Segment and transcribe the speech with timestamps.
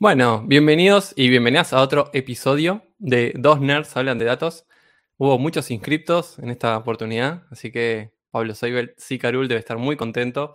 [0.00, 4.64] Bueno, bienvenidos y bienvenidas a otro episodio de Dos Nerds Hablan de Datos.
[5.16, 10.54] Hubo muchos inscriptos en esta oportunidad, así que Pablo Seibel, Sicarul debe estar muy contento.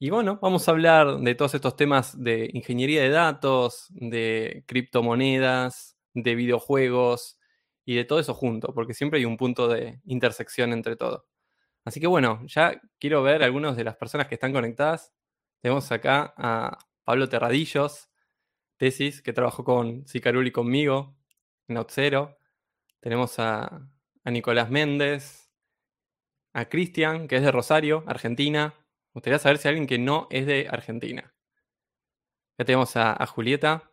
[0.00, 5.96] Y bueno, vamos a hablar de todos estos temas de ingeniería de datos, de criptomonedas,
[6.12, 7.38] de videojuegos
[7.84, 11.28] y de todo eso junto, porque siempre hay un punto de intersección entre todo.
[11.84, 15.12] Así que bueno, ya quiero ver algunas de las personas que están conectadas.
[15.62, 18.08] Tenemos acá a Pablo Terradillos,
[18.76, 21.16] tesis, que trabajó con Sicarul y conmigo
[21.68, 22.38] en Outzero.
[23.00, 23.88] Tenemos a,
[24.24, 25.50] a Nicolás Méndez,
[26.52, 28.74] a Cristian, que es de Rosario, Argentina.
[28.78, 31.34] Me gustaría saber si hay alguien que no es de Argentina.
[32.58, 33.92] Ya tenemos a, a Julieta,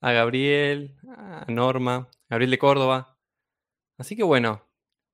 [0.00, 3.18] a Gabriel, a Norma, Gabriel de Córdoba.
[3.98, 4.66] Así que bueno,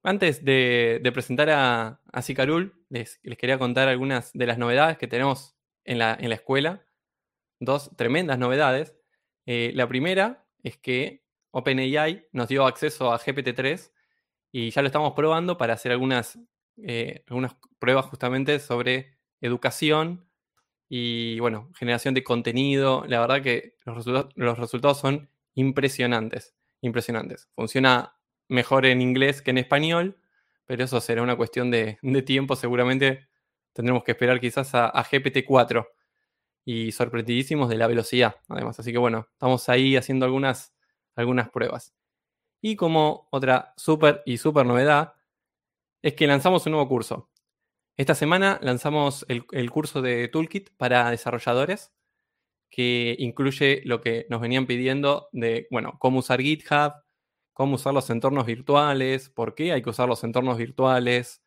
[0.03, 4.97] antes de, de presentar a, a Sicarul, les, les, quería contar algunas de las novedades
[4.99, 6.86] que tenemos en la, en la escuela.
[7.59, 8.95] Dos tremendas novedades.
[9.47, 13.93] Eh, la primera es que OpenAI nos dio acceso a GPT-3
[14.53, 16.39] y ya lo estamos probando para hacer algunas,
[16.77, 20.29] eh, algunas pruebas justamente sobre educación
[20.89, 23.05] y, bueno, generación de contenido.
[23.09, 27.49] La verdad que los, resultados, los resultados son impresionantes, impresionantes.
[27.55, 28.17] Funciona
[28.49, 30.19] mejor en inglés que en español,
[30.67, 32.55] pero eso será una cuestión de, de tiempo.
[32.55, 33.29] Seguramente
[33.73, 35.87] tendremos que esperar quizás a, a GPT-4
[36.67, 38.79] y sorprendidísimos de la velocidad, además.
[38.81, 40.75] Así que bueno, estamos ahí haciendo algunas,
[41.15, 41.95] algunas pruebas.
[42.61, 45.15] Y como otra súper y súper novedad,
[46.03, 47.31] es que lanzamos un nuevo curso.
[47.97, 51.93] Esta semana lanzamos el, el, curso de Toolkit para desarrolladores,
[52.69, 56.95] que incluye lo que nos venían pidiendo de, bueno, cómo usar GitHub,
[57.53, 61.43] cómo usar los entornos virtuales, por qué hay que usar los entornos virtuales,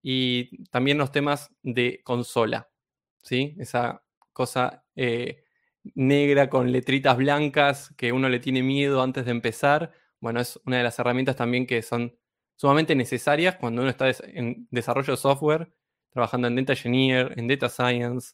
[0.00, 2.70] y también los temas de consola,
[3.22, 3.56] ¿sí?
[3.58, 4.02] Esa
[4.40, 5.44] cosa eh,
[5.94, 9.92] negra con letritas blancas que uno le tiene miedo antes de empezar.
[10.18, 12.16] Bueno, es una de las herramientas también que son
[12.56, 15.74] sumamente necesarias cuando uno está en desarrollo de software,
[16.08, 18.32] trabajando en Data Engineer, en Data Science,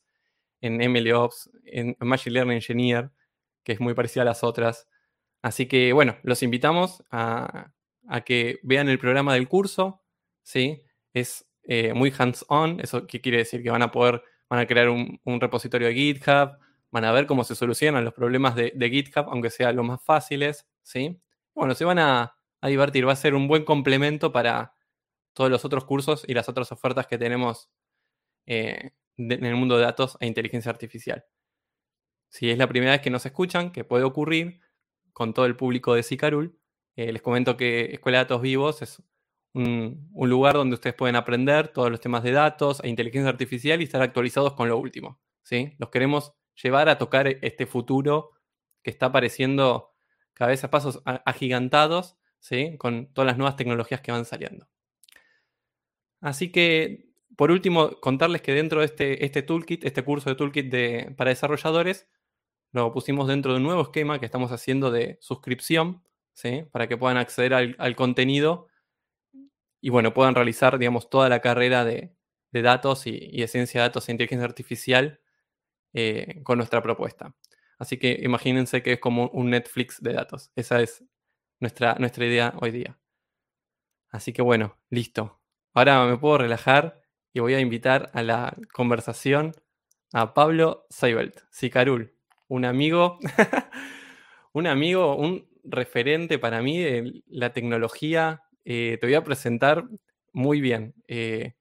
[0.60, 3.10] en MLOps, en Machine Learning Engineer,
[3.64, 4.86] que es muy parecida a las otras.
[5.42, 7.72] Así que, bueno, los invitamos a,
[8.24, 10.04] que vean el programa del curso,
[10.44, 10.84] ¿sí?
[11.12, 13.64] Es eh, muy hands-on, ¿eso qué quiere decir?
[13.64, 16.58] Que van a poder van a crear un, repositorio de GitHub,
[16.90, 20.66] van a ver cómo se solucionan los problemas de, GitHub, aunque sean los más fáciles,
[20.82, 21.20] ¿sí?
[21.54, 24.74] Bueno, se van a, divertir, va a ser un buen complemento para
[25.34, 27.70] todos los otros cursos y las otras ofertas que tenemos
[28.46, 31.24] eh, en el mundo de datos e inteligencia artificial.
[32.28, 34.60] Si es la primera vez que nos escuchan, que puede ocurrir
[35.12, 36.58] con todo el público de Sicarul,
[36.96, 39.02] eh, les comento que Escuela de Datos Vivos es
[39.56, 43.84] un, lugar donde ustedes pueden aprender todos los temas de datos e inteligencia artificial y
[43.84, 45.18] estar actualizados con lo último.
[45.42, 45.74] ¿sí?
[45.78, 48.32] Los queremos llevar a tocar este futuro
[48.82, 49.94] que está apareciendo
[50.34, 52.76] cada vez a pasos agigantados, ¿sí?
[52.78, 54.68] con todas las nuevas tecnologías que van saliendo.
[56.20, 60.70] Así que, por último, contarles que dentro de este, este toolkit, este curso de toolkit
[60.70, 62.08] de, para desarrolladores,
[62.72, 66.02] lo pusimos dentro de un nuevo esquema que estamos haciendo de suscripción,
[66.34, 66.64] ¿sí?
[66.72, 68.68] para que puedan acceder al contenido
[69.86, 72.12] y bueno, puedan realizar, digamos, toda la carrera de,
[72.50, 75.20] de datos y, y, de ciencia de datos e inteligencia artificial
[75.92, 77.36] eh, con nuestra propuesta.
[77.78, 80.50] Así que imagínense que es como un Netflix de datos.
[80.56, 81.04] Esa es
[81.60, 82.98] nuestra, nuestra idea hoy día.
[84.10, 85.40] Así que bueno, listo.
[85.72, 87.00] Ahora me puedo relajar
[87.32, 89.52] y voy a invitar a la conversación
[90.12, 92.12] a Pablo Seibelt, Sicarul,
[92.48, 93.20] un amigo,
[94.52, 99.84] un amigo, un referente para mí de la tecnología eh, te voy a presentar
[100.32, 100.92] muy bien.
[101.06, 101.54] Eh,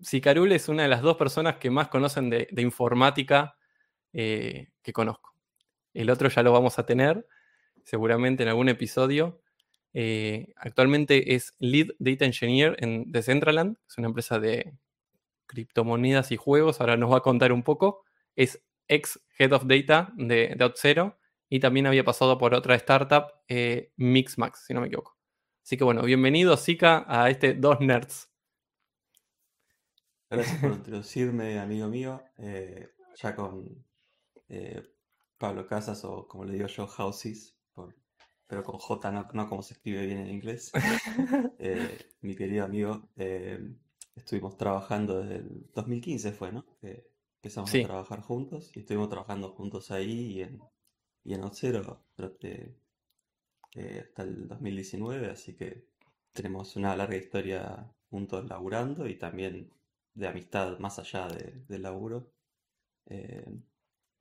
[0.00, 3.56] Sicarul es una de las dos personas que más conocen de, informática
[4.14, 5.34] eh, que conozco.
[5.92, 7.26] El otro ya lo vamos a tener,
[7.84, 9.42] seguramente en algún episodio.
[10.56, 14.72] Actualmente es Lead Data Engineer en Decentraland, es una empresa de
[15.44, 18.04] criptomonedas y juegos, ahora nos va a contar un poco.
[18.36, 21.18] Es ex Head of Data de, de OutZero
[21.50, 23.26] y también había pasado por otra startup,
[23.96, 25.21] Mixmax, si no me equivoco.
[25.64, 28.28] Así que bueno, bienvenido, Zika, a este Dos Nerds.
[30.28, 32.20] Gracias por introducirme, amigo mío.
[32.38, 33.84] Eh, ya con
[34.48, 34.82] eh,
[35.38, 37.94] Pablo Casas, o como le digo yo, Houses, por,
[38.48, 40.72] pero con J, no, no, como se escribe bien en inglés.
[41.60, 43.08] eh, mi querido amigo,
[44.16, 46.66] estuvimos trabajando desde el 2015, fue, ¿no?
[47.36, 47.82] empezamos sí.
[47.82, 50.60] a trabajar juntos y estuvimos trabajando juntos ahí y en,
[51.22, 52.81] y en Ocero durante
[53.74, 55.86] eh, hasta el 2019, así que
[56.32, 59.70] tenemos una larga historia juntos laburando y también
[60.14, 62.32] de amistad más allá de, del laburo.
[63.06, 63.46] Eh,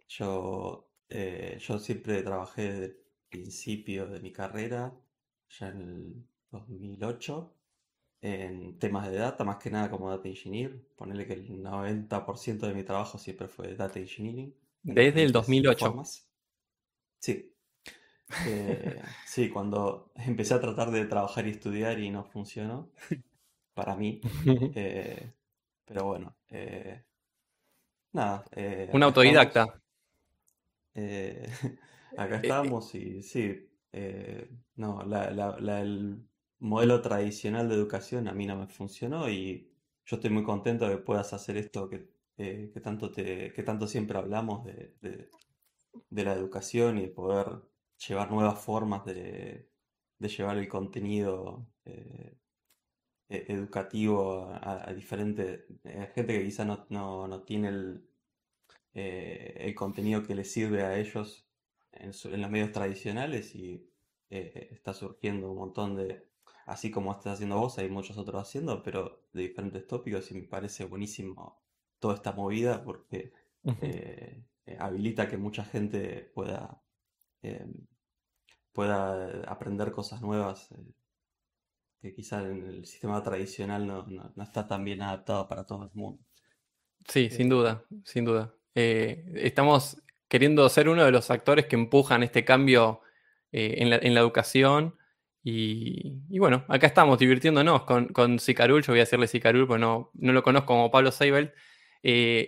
[0.08, 2.98] yo eh, yo siempre trabajé desde el
[3.30, 4.98] principio de mi carrera,
[5.60, 7.54] ya en el 2008,
[8.22, 10.82] en temas de data, más que nada como data engineer.
[10.96, 14.56] Ponerle que el 90% de mi trabajo siempre fue data engineering.
[14.84, 16.02] Desde el 2008.
[17.20, 17.51] Sí.
[18.46, 22.90] Eh, sí, cuando empecé a tratar de trabajar y estudiar y no funcionó,
[23.74, 24.22] para mí.
[24.76, 25.34] Eh,
[25.86, 27.04] pero bueno, eh,
[28.14, 28.46] nada.
[28.94, 29.82] Un autodidacta.
[32.18, 33.70] acá estamos y sí,
[34.76, 36.26] no, el
[36.60, 39.70] modelo tradicional de educación a mí no me funcionó y
[40.06, 42.10] yo estoy muy contento de que puedas hacer esto que,
[42.82, 44.96] tanto, te, que tanto siempre hablamos de,
[46.10, 47.62] de la educación y de poder
[48.08, 49.70] llevar nuevas formas de,
[50.20, 52.38] llevar el contenido eh,
[53.30, 58.10] e, educativo a, diferentes eh, gente que quizá no, tiene el,
[58.94, 61.48] eh, el, contenido que les sirve a ellos
[61.94, 62.12] en,
[62.42, 63.88] los medios tradicionales y
[64.30, 66.26] está surgiendo un montón de,
[66.66, 70.44] así como estás haciendo vos, hay muchos otros haciendo, pero de diferentes tópicos y me
[70.44, 71.62] parece buenísimo
[72.00, 73.34] toda esta movida porque
[74.80, 76.82] habilita que mucha gente pueda
[78.74, 80.94] pueda aprender cosas nuevas eh,
[82.02, 86.24] que quizá en el sistema tradicional no, está tan bien adaptado para todo el mundo.
[87.08, 88.54] Sí, sin duda, sin duda.
[88.74, 93.02] Eh, estamos queriendo ser uno de los actores que empujan este cambio
[93.52, 94.96] eh, en, la, educación.
[95.44, 98.82] Y, bueno, acá estamos divirtiéndonos con, con Sicarul.
[98.82, 101.54] Yo voy a decirle Sicarul, porque no, no lo conozco como Pablo Seibel.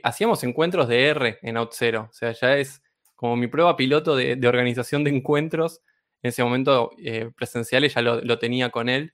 [0.04, 2.08] hacíamos encuentros de R en OutZero.
[2.10, 2.82] O sea, ya es
[3.16, 5.82] como mi prueba piloto de, de organización de encuentros
[6.24, 9.14] en ese momento eh, presenciales ya lo, tenía con él.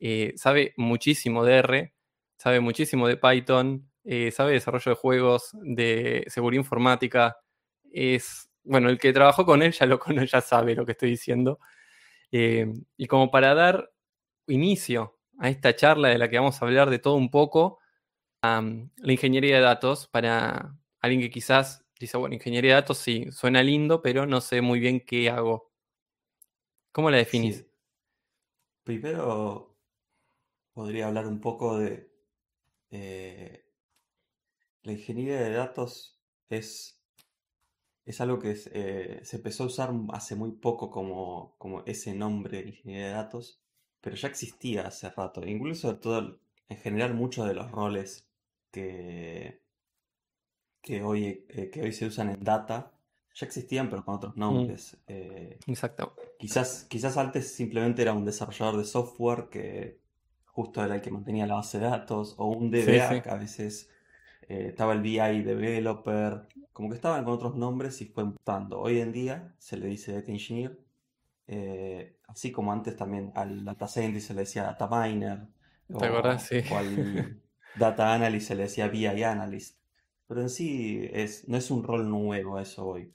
[0.00, 1.94] Eh, sabe muchísimo de R,
[2.38, 7.36] sabe muchísimo de Python, eh, sabe desarrollo de juegos, de seguridad informática.
[7.92, 10.00] Es, bueno, el que trabajó con él ya, lo,
[10.32, 11.60] ya sabe lo que estoy diciendo.
[12.30, 13.90] y como para dar
[14.48, 17.80] inicio a esta charla de la que vamos a hablar de todo un poco,
[18.42, 23.62] la ingeniería de datos, para alguien que quizás dice, bueno, ingeniería de datos sí, suena
[23.62, 25.68] lindo, pero no sé muy bien qué hago.
[26.92, 27.64] ¿Cómo la definís?
[28.82, 29.76] Primero
[30.72, 32.10] podría hablar un poco de
[32.90, 33.64] eh,
[34.82, 36.18] la ingeniería de datos
[36.48, 37.00] es,
[38.06, 42.60] es algo que eh, se empezó a usar hace muy poco como, como ese nombre,
[42.60, 43.60] ingeniería de datos,
[44.00, 45.46] pero ya existía hace rato.
[45.46, 48.26] Incluso todo, en general muchos de los roles
[48.72, 49.62] que,
[50.82, 52.97] que, hoy, eh, que hoy se usan en data
[53.38, 54.40] ya existían, pero con otros mm.
[54.40, 54.96] nombres.
[55.06, 56.14] Eh, Exacto.
[56.38, 60.00] Quizás, quizás antes simplemente era un desarrollador de software que
[60.44, 63.90] justo era el que mantenía la base de datos, o un DBA, que a veces
[64.48, 68.80] eh, estaba el BI developer, como que estaban con otros nombres y fue mutando.
[68.80, 70.76] Hoy en día se le dice data engineer,
[71.46, 75.46] eh, así como antes también al data scientist se le decía data miner,
[75.92, 77.40] o, o al
[77.76, 79.78] data analyst se le decía BI analyst.
[80.26, 83.12] Pero en sí es, no es un rol nuevo eso hoy.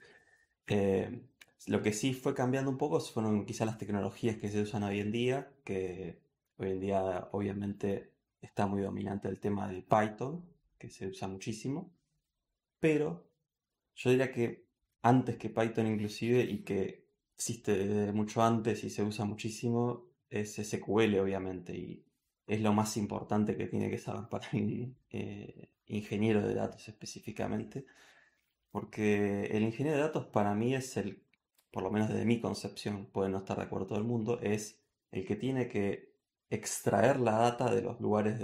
[0.68, 1.22] Eh,
[1.68, 5.00] lo que sí fue cambiando un poco fueron quizás las tecnologías que se usan hoy
[5.00, 6.20] en día, que
[6.58, 10.46] hoy en día obviamente está muy dominante el tema de Python,
[10.78, 11.94] que se usa muchísimo,
[12.80, 13.26] pero
[13.96, 14.66] yo diría que
[15.02, 20.56] antes que Python inclusive y que existe desde mucho antes y se usa muchísimo es
[20.56, 22.06] SQL obviamente y
[22.48, 27.86] es lo más importante que tiene que saber para un eh, ingeniero de datos específicamente
[28.74, 31.24] porque el ingeniero de datos para mí es el,
[31.72, 34.82] por lo menos desde mi concepción, puede no estar de acuerdo todo el mundo, es
[35.12, 36.16] el que tiene que
[36.50, 38.40] extraer la data de los lugares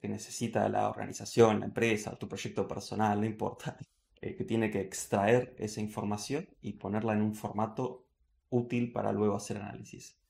[0.00, 3.76] que necesita la organización, la empresa, tu proyecto personal, no importa.
[4.20, 8.06] El que tiene que extraer esa información y ponerla en un formato
[8.50, 10.20] útil para luego hacer análisis.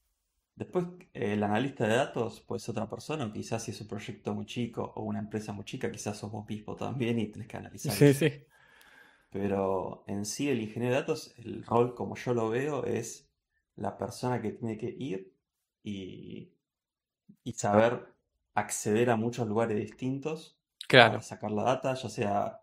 [0.55, 4.33] Después, el analista de datos puede ser otra persona, o quizás si es un proyecto
[4.33, 7.57] muy chico o una empresa muy chica, quizás sos vos mismo también y tenés que
[7.57, 7.93] analizar.
[7.93, 8.31] Sí, sí.
[9.31, 13.31] Pero en sí el ingeniero de datos, el rol como yo lo veo es
[13.77, 15.33] la persona que tiene que ir
[15.83, 16.53] y,
[17.55, 18.15] saber
[18.55, 20.59] acceder a muchos lugares distintos
[20.89, 22.61] para sacar la data, ya sea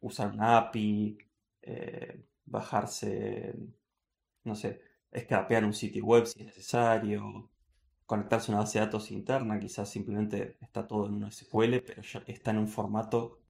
[0.00, 1.18] usar una API,
[1.62, 3.54] eh, bajarse,
[4.44, 7.50] no sé, escapear un sitio web si es necesario,
[8.06, 12.02] conectarse a una base de datos interna, quizás simplemente está todo en un SQL, pero
[12.02, 13.40] ya está en un formato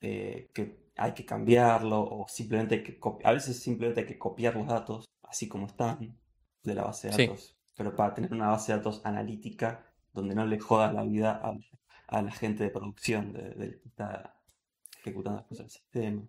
[0.00, 4.56] eh, que hay que cambiarlo o simplemente hay que a veces simplemente hay que copiar
[4.56, 6.18] los datos así como están
[6.62, 10.44] de la base de datos, pero para tener una base de datos analítica donde no
[10.44, 11.40] le jodas la vida
[12.08, 14.38] a, la gente de producción de, que está
[15.00, 16.22] ejecutando las cosas del sistema.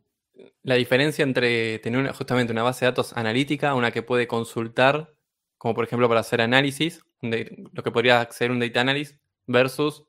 [0.63, 5.13] la diferencia entre tener justamente una base de datos analítica, una que puede consultar,
[5.57, 10.05] como por ejemplo para hacer análisis, lo que podría ser un data analyst, versus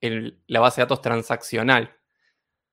[0.00, 1.96] la base de datos transaccional.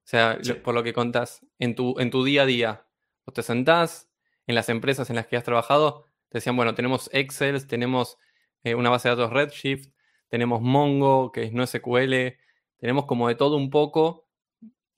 [0.09, 2.87] O sea, por lo que contás, en tu, en tu día a día,
[3.27, 4.09] vos te sentás
[4.47, 8.17] en las empresas en las que has trabajado, te decían, bueno, tenemos Excel, tenemos
[8.63, 9.89] eh, una base de datos Redshift,
[10.27, 12.39] tenemos Mongo, que es no SQL,
[12.79, 14.27] tenemos como de todo un poco,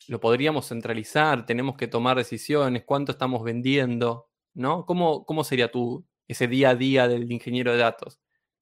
[0.08, 4.86] lo podríamos centralizar, tenemos que tomar decisiones, cuánto estamos vendiendo, ¿no?
[4.86, 8.22] ¿Cómo, cómo sería tu, ese día a día del ingeniero de datos?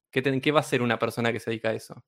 [0.09, 2.03] ¿Qué, ¿Qué va a ser una persona que se dedica a eso?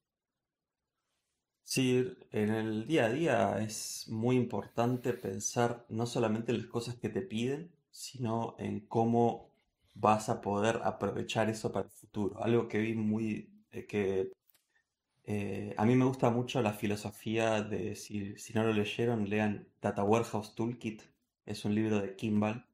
[1.74, 6.96] Sí, en el día a día es muy importante pensar no solamente en las cosas
[6.96, 9.50] que te piden, sino en cómo
[9.96, 12.44] vas a poder aprovechar eso para el futuro.
[12.44, 14.34] Algo que vi muy, eh, que
[15.25, 19.68] eh, a mí me gusta mucho la filosofía de, si, si no lo leyeron, lean
[19.82, 21.04] Data Warehouse Toolkit,
[21.46, 22.66] es un libro de Kimball.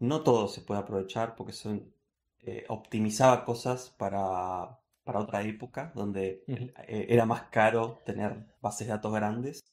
[0.00, 1.94] No todo se puede aprovechar porque son,
[2.40, 6.44] eh, optimizaba cosas para, para otra época, donde
[6.86, 9.64] era más caro tener bases de datos grandes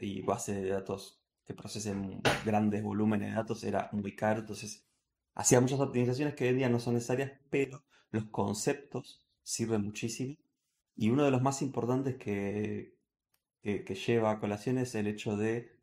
[0.00, 4.86] y bases de datos que procesen grandes volúmenes de datos era muy caro, entonces
[5.34, 10.36] hacía muchas optimizaciones que hoy en día no son necesarias, pero los conceptos sirven muchísimo.
[10.96, 12.96] Y uno de los más importantes que,
[13.62, 15.80] que, lleva a colación es el hecho de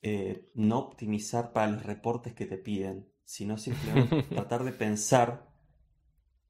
[0.00, 5.51] eh, no optimizar para los reportes que te piden, sino simplemente tratar de pensar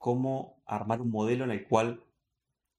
[0.02, 2.04] cómo armar un modelo en el cual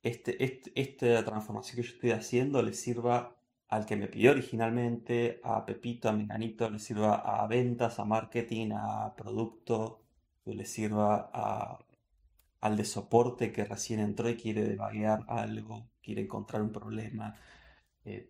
[0.03, 3.37] este, este, esta transformación que yo estoy haciendo le sirva
[3.69, 8.71] al que me pidió originalmente, a Pepito, a Menganito, le sirva a ventas, a marketing,
[8.73, 10.01] a producto,
[10.45, 11.31] le sirva
[12.61, 17.35] al de soporte que recién entró y quiere debaguear algo, quiere encontrar un problema.
[18.05, 18.29] Eh,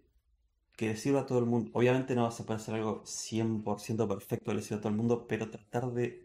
[0.78, 1.72] que le sirva a todo el mundo.
[1.74, 5.28] Obviamente no vas a poder hacer algo 100% perfecto le sirva a todo el mundo,
[5.28, 6.24] pero tratar de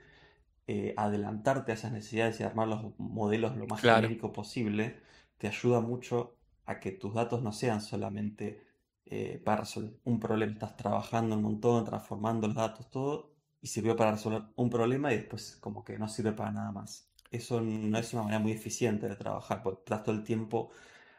[0.70, 5.00] eh, adelantarte a esas necesidades y armar los modelos lo más genérico posible
[5.38, 8.62] te ayuda mucho a que tus datos no sean solamente
[9.06, 10.52] eh, para resolver un problema.
[10.52, 13.32] Estás trabajando un montón, transformando los datos, todo,
[13.62, 17.08] y sirvió para resolver un problema y después como que no sirve para nada más.
[17.30, 20.70] Eso no es una manera muy eficiente de trabajar, porque estás todo el tiempo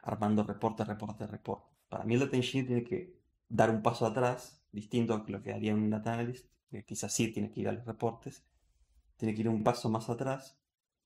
[0.04, 1.76] armando reporte, reporte, reporte.
[1.90, 5.54] Para mí el data engineer tiene que dar un paso atrás, distinto a lo que
[5.54, 8.44] haría un data analyst, que quizás sí tiene que ir a los reportes,
[9.20, 10.58] tiene que ir un paso más atrás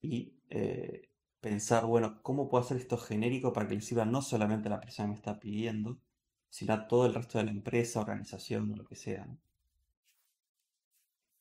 [0.01, 1.09] y eh,
[1.41, 4.79] pensar, bueno, ¿cómo puedo hacer esto genérico para que le sirva no solamente a la
[4.79, 5.99] persona que me está pidiendo,
[6.53, 9.25] sino a todo el resto de la empresa, organización o lo que sea.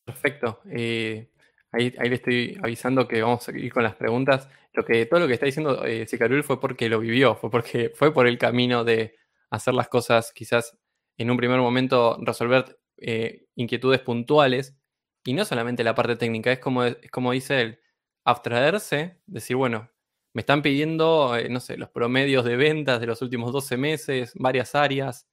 [0.06, 0.60] Perfecto.
[0.70, 1.28] Eh,
[1.70, 4.48] ahí, le estoy avisando que vamos a ir con las preguntas.
[4.72, 6.06] Lo que, todo lo que está diciendo eh,
[6.42, 9.14] fue porque lo vivió, fue porque fue por el camino de
[9.50, 10.78] hacer las cosas quizás
[11.18, 14.78] en un primer momento resolver eh, inquietudes puntuales
[15.24, 17.80] y no solamente la parte técnica, es como, es como dice él,
[18.24, 19.90] abstraerse, decir, bueno,
[20.32, 24.32] me están pidiendo, eh, no sé, los promedios de ventas de los últimos 12 meses,
[24.34, 25.28] varias áreas.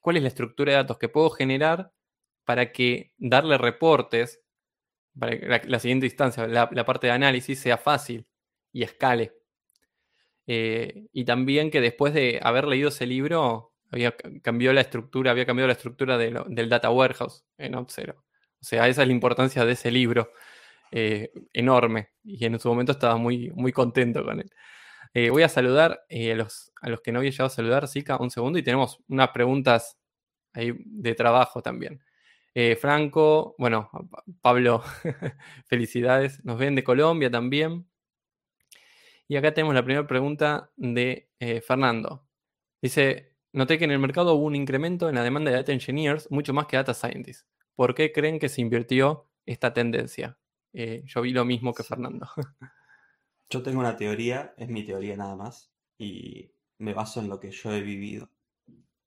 [0.00, 1.92] ¿Cuál es la estructura de datos que puedo generar
[2.44, 4.42] para que darle reportes,
[5.18, 8.26] para que la, siguiente instancia, la, parte de análisis, sea fácil
[8.72, 9.34] y escale?
[10.46, 15.46] Eh, y también que después de haber leído ese libro, había cambió la estructura, había
[15.46, 18.25] cambiado la estructura del data warehouse en OpSero.
[18.66, 20.32] Sea, esa es la importancia de ese libro.
[20.90, 24.50] Eh, enorme y en su momento estaba muy, muy contento con él.
[25.14, 27.86] Eh, voy a saludar eh, a, los, a los que no había llegado a saludar,
[27.86, 29.98] Zika, un segundo, y tenemos unas preguntas
[30.52, 32.02] ahí de trabajo también.
[32.80, 33.90] Franco, bueno,
[34.40, 34.82] Pablo,
[35.66, 37.86] felicidades, nos ven de Colombia también.
[39.28, 41.28] Y acá tenemos la primera pregunta de
[41.66, 42.26] Fernando.
[42.80, 46.30] Dice, noté que en el mercado hubo un incremento en la demanda de data engineers
[46.30, 47.46] mucho más que data scientists.
[47.76, 50.38] ¿Por qué creen que se invirtió esta tendencia?
[50.72, 52.26] Eh, yo vi lo mismo que Fernando.
[53.48, 57.52] Yo tengo una teoría, es mi teoría nada más, y me baso en lo que
[57.52, 58.28] yo he vivido.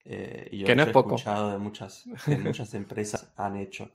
[0.05, 2.05] Eh, y yo que no he escuchado de muchas,
[2.41, 3.91] muchas empresas han hecho.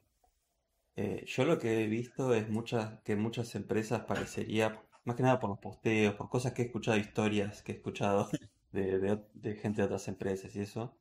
[0.96, 5.40] Eh, yo lo que he visto es muchas, que muchas empresas parecería, más que nada
[5.40, 8.28] por los posteos, por cosas que he escuchado, historias que he escuchado
[8.72, 10.94] de, de gente de otras empresas y eso,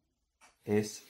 [0.64, 1.06] es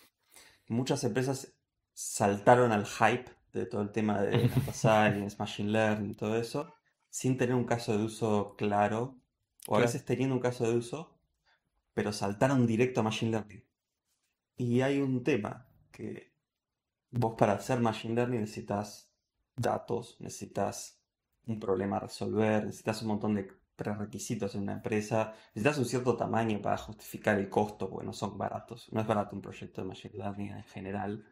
[0.67, 1.53] muchas empresas
[1.93, 6.73] saltaron al hype de todo el tema de data science, machine learning y todo eso,
[7.09, 9.19] sin tener un caso de uso claro,
[9.67, 11.17] o a veces teniendo un caso de uso,
[11.93, 13.63] pero saltaron directo a machine learning.
[14.57, 16.33] Y hay un tema que
[17.11, 19.11] vos para hacer machine learning necesitas
[19.55, 20.99] datos, necesitas
[21.45, 26.15] un problema a resolver, necesitas un montón de prerequisitos en una empresa, necesitas un cierto
[26.15, 28.91] tamaño para justificar el costo, porque no son baratos.
[28.91, 31.25] No es barato un proyecto de machine learning en general.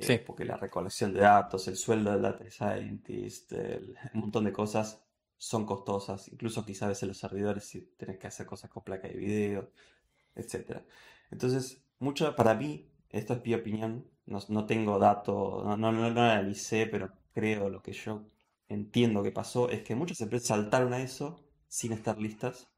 [0.00, 3.52] Eh, porque la recolección de datos, el sueldo del data scientist,
[4.14, 5.02] un montón de cosas
[5.36, 9.08] son costosas, incluso quizás a veces los servidores si tenés que hacer cosas con placa
[9.08, 9.70] de video,
[10.34, 10.82] etc.
[11.30, 16.86] Entonces, mucho para mí, esto es mi opinión, no, tengo datos, no, no, no, analicé,
[16.86, 18.26] pero creo lo que yo
[18.68, 22.68] entiendo que pasó, es que muchas empresas saltaron a eso sin estar listas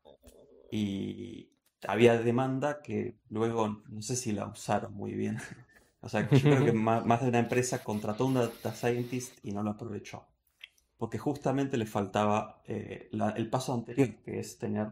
[0.70, 1.50] y
[1.86, 5.38] había demanda que luego no sé si la usaron muy bien.
[6.00, 9.62] o sea, yo creo que más, de una empresa contrató un data scientist y no
[9.62, 10.26] lo aprovechó.
[10.96, 14.88] Porque justamente le faltaba eh, el paso anterior, que es tener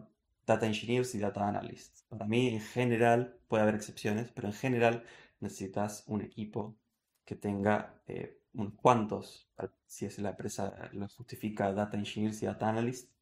[0.47, 2.05] data engineers y data analysts.
[2.09, 5.05] Para mí, en general, puede haber excepciones, pero en general
[5.41, 6.77] necesitas un equipo
[7.25, 9.51] que tenga eh, unos cuantos,
[9.87, 13.13] si es la empresa lo justifica, data engineers y data analysts,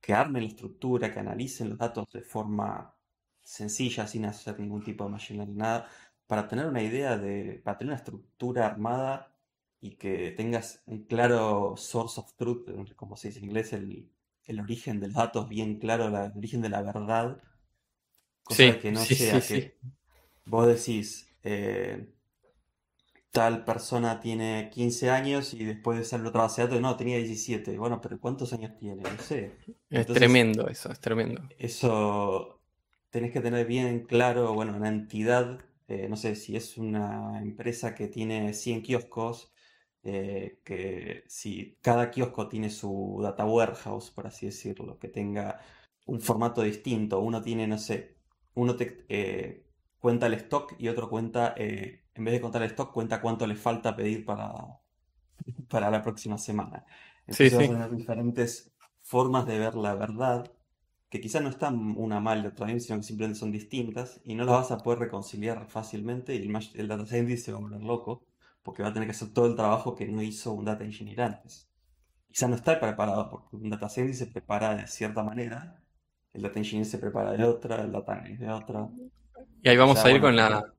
[0.00, 2.94] que armen la estructura, que analicen los datos de forma
[3.42, 5.88] sencilla, sin hacer ningún tipo de machine learning, nada,
[6.26, 9.32] para tener una idea de, para tener una estructura armada
[9.80, 14.10] y que tengas un claro source of truth, como se dice en inglés, el,
[14.60, 17.40] origen de los datos bien claro, el origen de la verdad,
[18.42, 19.76] cosa que no sea que
[20.46, 22.08] vos decís, eh,
[23.36, 27.18] tal persona tiene 15 años y después de salir otra base de datos, no, tenía
[27.18, 27.76] 17.
[27.76, 29.02] Bueno, pero ¿cuántos años tiene?
[29.02, 29.52] No sé.
[29.90, 31.42] es tremendo eso, es tremendo.
[31.58, 32.62] Eso
[33.10, 37.94] tenés que tener bien claro, bueno, una entidad, eh, no sé si es una empresa
[37.94, 39.52] que tiene 100 kioscos,
[40.02, 45.60] eh, que si cada kiosco tiene su data warehouse, por así decirlo, que tenga
[46.06, 48.16] un formato distinto, uno tiene, no sé,
[48.54, 49.64] uno te, eh,
[49.98, 53.56] cuenta el stock y otro cuenta, en vez de contar el stock, cuenta cuánto le
[53.56, 54.52] falta pedir para,
[55.68, 56.84] para la próxima semana.
[57.26, 60.52] Entonces sí, diferentes formas de ver la verdad,
[61.08, 64.44] que quizás no están una mal de otra sino que simplemente son distintas, y no
[64.44, 67.82] las vas a poder reconciliar fácilmente, y el, el data scientist se va a volver
[67.82, 68.24] loco,
[68.62, 71.20] porque va a tener que hacer todo el trabajo que no hizo un data engineer
[71.20, 71.70] antes.
[72.28, 75.80] Quizás no está preparado, porque un data scientist se prepara de cierta manera,
[76.32, 78.88] el data engineer se prepara de otra, el data analyst de otra.
[79.62, 80.74] Y ahí vamos a ir con la,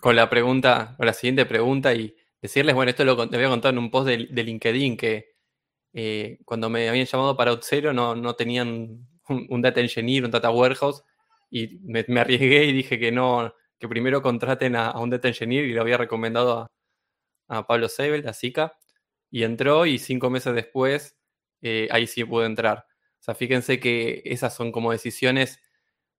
[0.00, 3.50] con la pregunta, con la siguiente pregunta y decirles, bueno, esto lo, te voy a
[3.50, 5.34] contar en un post de, LinkedIn que
[5.92, 10.50] eh, cuando me habían llamado para Outzero no, no tenían un, data engineer, un data
[10.50, 11.02] warehouse
[11.50, 15.72] y me, arriesgué y dije que no, que primero contraten a, un data engineer y
[15.72, 16.70] lo había recomendado
[17.48, 18.78] a, Pablo Seibel, a Zika,
[19.30, 21.18] y entró y cinco meses después
[21.60, 22.86] eh, ahí sí pudo entrar.
[23.20, 25.60] O sea, fíjense que esas son como decisiones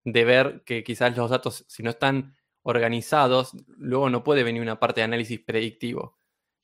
[0.04, 4.80] de ver que quizás los datos, si no están organizados, luego no puede venir una
[4.80, 6.18] parte de análisis predictivo.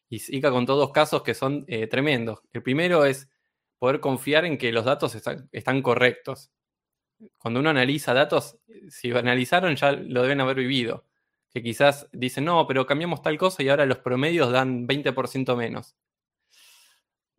[0.09, 2.39] Y Zika contó dos casos que son eh, tremendos.
[2.51, 3.29] El primero es
[3.79, 6.51] poder confiar en que los datos están, correctos.
[7.37, 11.05] Cuando uno analiza datos, si analizaron ya lo deben haber vivido.
[11.49, 15.95] Que quizás dicen, no, pero cambiamos tal cosa y ahora los promedios dan 20% menos.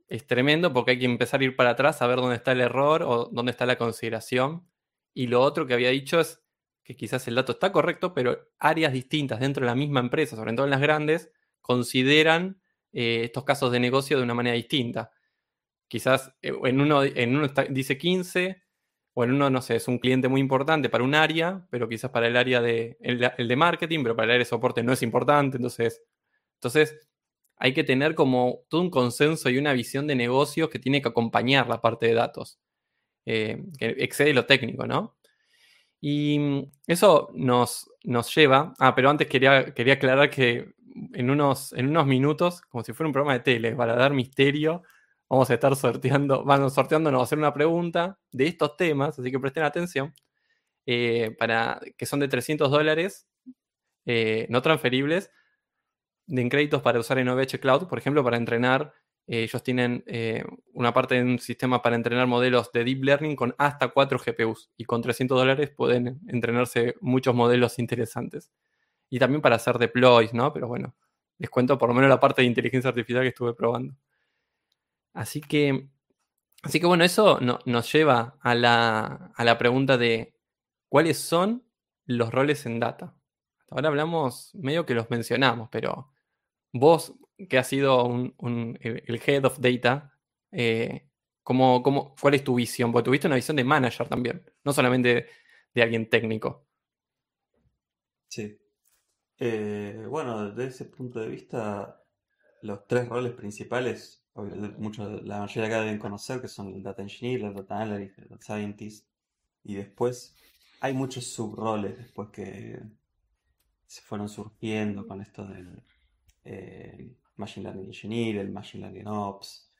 [0.08, 2.60] Es tremendo porque hay que empezar a ir para atrás a ver dónde está el
[2.60, 4.66] error o dónde está la consideración.
[5.14, 6.42] Y lo otro que había dicho es
[6.82, 10.52] que quizás el dato está correcto, pero áreas distintas dentro de la misma empresa, sobre
[10.54, 12.60] todo en las grandes, consideran
[12.92, 15.12] eh, estos casos de negocio de una manera distinta.
[15.90, 18.62] Quizás eh, en uno, dice 15,
[19.12, 22.12] o en uno, no sé, es un cliente muy importante para un área, pero quizás
[22.12, 25.02] para el área de, el, de marketing, pero para el área de soporte no es
[25.02, 25.56] importante.
[25.56, 26.00] Entonces,
[26.54, 26.96] entonces,
[27.56, 31.08] hay que tener como todo un consenso y una visión de negocios que tiene que
[31.08, 32.60] acompañar la parte de datos.
[33.26, 35.16] Eh, que excede lo técnico, ¿no?
[36.00, 38.74] Y mm, eso nos, nos lleva.
[38.78, 40.72] Ah, pero antes quería, quería aclarar que
[41.14, 44.84] en unos, en unos minutos, como si fuera un programa de tele, para dar misterio,
[45.30, 49.30] vamos a estar sorteando, van sorteando, nos a hacer una pregunta de estos temas, así
[49.30, 50.12] que presten atención,
[50.86, 53.28] eh, para, que son de 300 dólares,
[54.06, 55.30] eh, no transferibles,
[56.26, 58.92] de créditos para usar en OVH Cloud, por ejemplo, para entrenar
[59.26, 60.04] eh, ellos tienen
[60.72, 64.70] una parte de un sistema para entrenar modelos de deep learning con hasta 4 GPUs
[64.76, 68.50] y con 300 dólares pueden entrenarse muchos modelos interesantes.
[69.08, 70.52] Y también para hacer deploys, ¿no?
[70.52, 70.96] Pero bueno,
[71.38, 73.94] les cuento por lo menos la parte de inteligencia artificial que estuve probando.
[75.12, 75.88] Así que,
[76.62, 80.34] así que bueno, eso nos lleva a la, a la pregunta de
[80.88, 81.64] cuáles son
[82.06, 83.14] los roles en data.
[83.70, 86.12] ahora hablamos, medio que los mencionamos, pero
[86.72, 87.14] vos
[87.48, 90.18] que has sido un, el head of data,
[90.52, 91.08] eh,
[91.42, 92.92] cuál es tu visión?
[92.92, 95.28] Porque tuviste una visión de manager también, no solamente
[95.74, 96.66] de alguien técnico.
[98.28, 98.60] Sí.
[99.38, 102.04] Eh, bueno, desde ese punto de vista,
[102.62, 104.19] los tres roles principales,
[104.78, 108.28] muchos, la mayoría acá deben conocer, que son el data engineer, el data analyst, el
[108.28, 109.06] data scientist,
[109.64, 110.34] y después
[110.80, 112.80] hay muchos subroles después que
[113.86, 115.82] se fueron surgiendo con esto del
[116.44, 119.70] eh, Machine Learning Engineer, el Machine Learning Ops,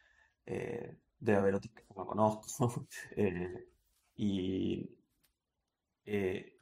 [0.47, 2.87] eh, debe haber que no conozco.
[4.17, 4.91] y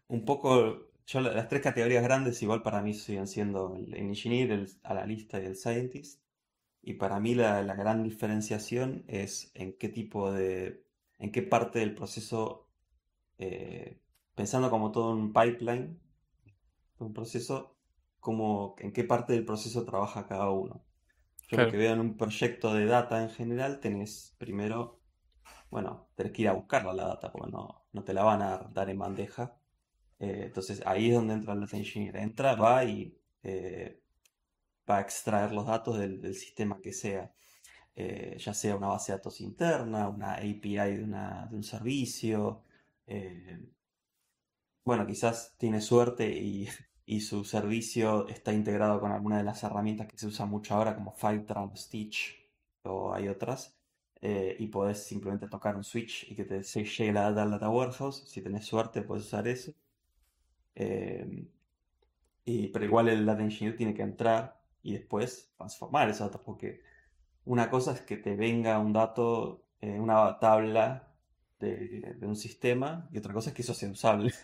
[0.08, 4.68] un poco, yo las tres categorías grandes igual para mí siguen siendo el Engineer, el
[4.82, 6.20] analista y el Scientist.
[6.82, 10.84] Y para mí la, la gran diferenciación es en qué tipo de,
[11.18, 12.66] en qué parte del proceso
[14.38, 15.98] pensando como todo un pipeline,
[17.00, 17.76] un proceso,
[18.20, 20.84] como en qué parte del proceso trabaja cada uno.
[21.48, 25.00] Yo lo que veo en un proyecto de data en general, tenés primero,
[25.70, 28.58] bueno, tenés que ir a buscarla la data, porque no, no te la van a
[28.72, 29.56] dar en bandeja.
[30.20, 32.16] Eh, entonces ahí es donde entra el data engineer.
[32.16, 34.02] Entra, va y eh,
[34.88, 37.33] va a extraer los datos del, sistema que sea.
[37.96, 42.62] Eh, ya sea una base de datos interna, una API de, una, de un servicio,
[44.88, 46.27] bueno, quizás tiene suerte
[47.07, 50.94] y, su servicio está integrado con alguna de las herramientas que se usa mucho ahora,
[50.94, 52.48] como Fivetran, Stitch
[52.85, 53.77] o hay otras.
[54.22, 57.68] Eh, y podés simplemente tocar un switch y que te llegue la data al data
[57.70, 58.24] warehouse.
[58.29, 59.72] Si tenés suerte, puedes usar eso.
[62.44, 64.57] Y, pero igual el data engineer tiene que entrar
[64.88, 66.81] y después transformar esos datos, porque
[67.44, 71.12] una cosa es que te venga un dato en una tabla
[71.61, 74.33] de, de, un sistema y otra cosa es que eso sea usable.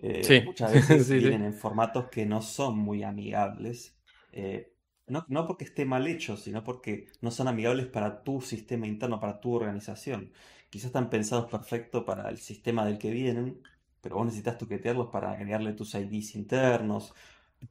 [0.00, 3.98] Eh, muchas veces vienen en formatos que no son muy amigables.
[4.30, 4.72] Eh,
[5.08, 9.18] no, no, porque esté mal hecho, sino porque no son amigables para tu sistema interno,
[9.18, 10.30] para tu organización.
[10.70, 13.60] Quizás están pensados perfecto para el sistema del que vienen,
[14.00, 17.12] pero vos necesitas tuquetearlos para agregarle tus IDs internos,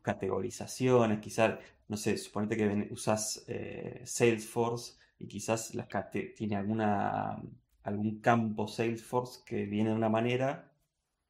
[0.02, 5.88] categorizaciones, quizás, no sé, suponete que usas eh, Salesforce y quizás las
[6.36, 7.41] tiene alguna,
[7.84, 10.67] algún campo Salesforce que viene de una manera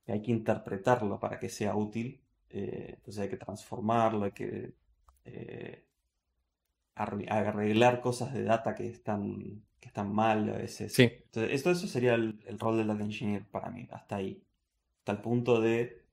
[0.08, 2.22] hay que interpretarlo para que sea útil.
[2.50, 4.74] Eh, entonces hay que transformarlo, hay que
[5.26, 5.86] eh,
[6.96, 10.94] arreglar cosas de data que están, que están mal a veces.
[10.94, 11.04] Sí.
[11.04, 14.42] Entonces, esto, eso sería el, rol del data engineer para mí, hasta ahí.
[15.00, 16.07] Hasta el punto de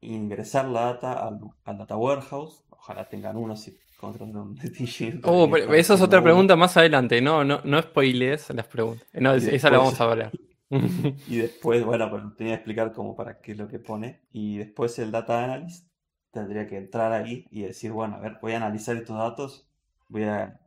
[0.00, 2.64] ingresar la data al, data warehouse.
[2.70, 5.20] Ojalá tengan uno si contratan un engineer.
[5.24, 9.06] Oh, esa es otra pregunta más adelante, no, no, no spoilees las preguntas.
[9.12, 10.32] No, esa la vamos a hablar.
[11.28, 14.22] y después, bueno, pues tenía que explicar cómo para qué es lo que pone.
[14.32, 15.88] Y después el data analyst
[16.30, 19.68] tendría que entrar ahí y decir, bueno, a ver, voy a analizar estos datos,
[20.08, 20.60] voy a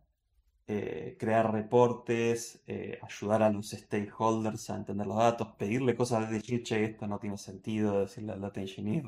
[0.65, 6.35] eh, crear reportes, eh, ayudar a los stakeholders a entender los datos, pedirle cosas de
[6.37, 9.05] decir, che, esto no tiene sentido, decirle al data engineer,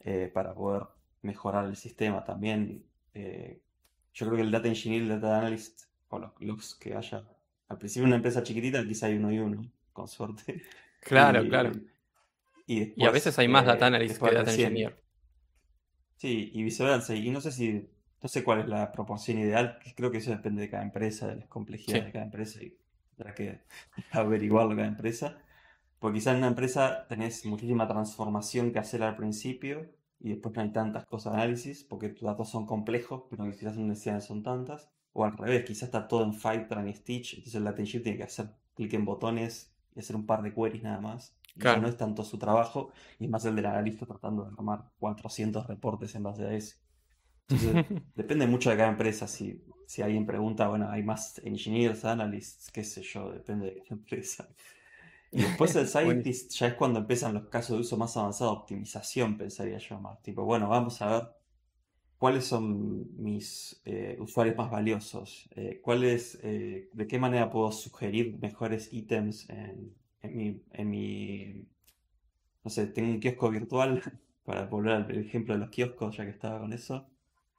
[0.00, 0.84] eh, para poder
[1.22, 2.84] mejorar el sistema también.
[3.14, 7.24] yo creo que el data engineer y el data analyst, o los, los que haya,
[7.68, 10.62] al principio una empresa chiquitita, quizá hay uno y uno con suerte.
[11.00, 11.72] Claro, claro.
[12.66, 15.00] Y, a veces hay más data analyst que data engineer.
[16.16, 17.14] Sí, y viceversa.
[17.14, 17.88] Y no sé si,
[18.22, 21.36] no sé cuál es la proporción ideal, creo que eso depende de cada empresa, de
[21.36, 22.76] las complejidades de cada empresa y
[23.16, 23.60] tendrá que
[24.12, 25.38] averiguarlo cada empresa.
[25.98, 30.62] Porque quizás en una empresa tenés muchísima transformación que hacer al principio y después no
[30.62, 34.42] hay tantas cosas de análisis porque tus datos son complejos, pero quizás no necesidades son
[34.42, 34.90] tantas.
[35.12, 38.18] O al revés, quizás está todo en Fivetran y Stitch, entonces el data engineer tiene
[38.18, 41.34] que hacer clic en botones hacer un par de queries nada más.
[41.56, 45.66] no es tanto su trabajo, y es más el del analista tratando de armar 400
[45.66, 46.76] reportes en base a eso.
[47.48, 49.26] Entonces, depende mucho de cada empresa.
[49.26, 53.88] Si, si alguien pregunta, bueno, hay más engineers, analysts, qué sé yo, depende de cada
[53.96, 54.48] empresa.
[55.30, 59.36] Y después el scientist ya es cuando empiezan los casos de uso más avanzado, optimización,
[59.36, 60.22] pensaría yo más.
[60.22, 61.28] Tipo, bueno, vamos a ver
[62.18, 68.38] cuáles son mis eh, usuarios más valiosos, eh, cuáles, eh, de qué manera puedo sugerir
[68.40, 69.94] mejores ítems en,
[70.90, 71.66] mi,
[72.64, 74.02] no sé, tengo un kiosco virtual,
[74.44, 77.06] para volver al ejemplo de los kioscos, ya que estaba con eso.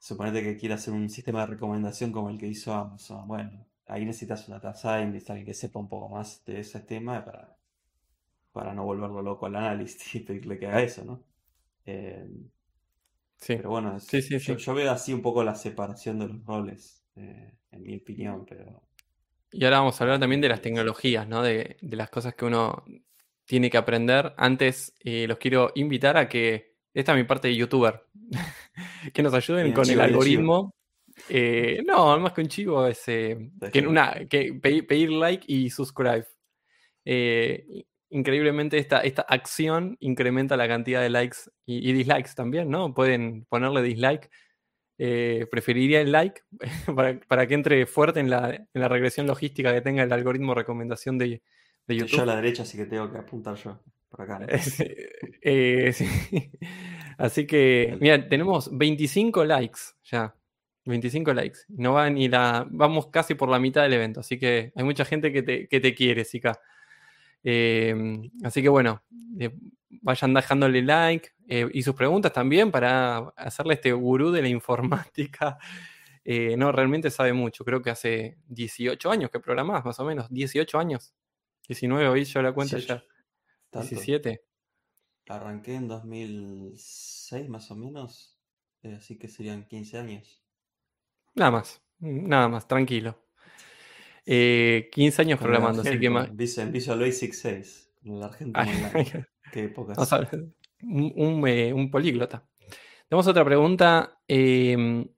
[0.00, 3.28] Suponete que quiera hacer un sistema de recomendación como el que hizo Amazon.
[3.28, 7.22] Bueno, ahí necesitas una data scientist, alguien que sepa un poco más de ese tema
[7.22, 7.54] para,
[8.50, 11.22] para no volverlo loco al análisis y pedirle que haga eso, ¿no?
[11.84, 13.56] Sí.
[13.56, 17.96] Pero bueno, yo, veo así un poco la separación de los roles, eh, en mi
[17.96, 18.82] opinión, pero...
[19.52, 21.42] Y ahora vamos a hablar también de las tecnologías, ¿no?
[21.42, 22.84] De, las cosas que uno
[23.44, 24.32] tiene que aprender.
[24.38, 28.04] Antes eh, los quiero invitar a que, esta es mi parte de youtuber,
[29.14, 30.74] que nos ayuden con el algoritmo.
[31.28, 36.26] Eh, no, más que un chivo es que, una, que pedir, like y subscribe
[38.10, 42.92] increíblemente esta, esta acción incrementa la cantidad de likes y, dislikes también, ¿no?
[42.92, 44.30] Pueden ponerle dislike.
[45.02, 46.42] Eh, preferiría el like
[47.28, 51.42] para, que entre fuerte en la, regresión logística que tenga el algoritmo recomendación de,
[51.88, 52.08] YouTube.
[52.08, 54.46] Yo a la derecha, así que tengo que apuntar yo por acá.
[55.42, 55.94] Eh,
[57.18, 60.34] así que, mira, tenemos 25 likes ya.
[60.84, 61.60] 25 likes.
[61.68, 62.66] No va ni la.
[62.70, 64.20] Vamos casi por la mitad del evento.
[64.20, 66.60] Así que hay mucha gente que te, que te quiere, Zika.
[67.42, 67.94] Eh,
[68.44, 69.02] así que bueno,
[69.38, 69.50] eh,
[69.88, 75.58] vayan dejándole like eh, y sus preguntas también para hacerle este gurú de la informática.
[76.56, 77.64] no, realmente sabe mucho.
[77.64, 80.26] Creo que hace 18 años que programás, más o menos.
[80.30, 81.14] 18 años.
[81.68, 83.02] 19, hoy yo la cuenta ya.
[83.72, 84.42] 17.
[85.28, 88.38] Arranqué en 2006 más o menos.
[88.82, 90.42] así que serían 15 años.
[91.34, 93.16] Nada más, nada más, tranquilo.
[94.24, 96.28] 15 eh, años programando, así que más.
[96.28, 99.28] En Visual Basic 6, en la Argentina.
[99.52, 99.98] Qué épocas.
[100.82, 102.46] un, eh, un, políglota.
[103.08, 105.08] Tenemos otra pregunta em,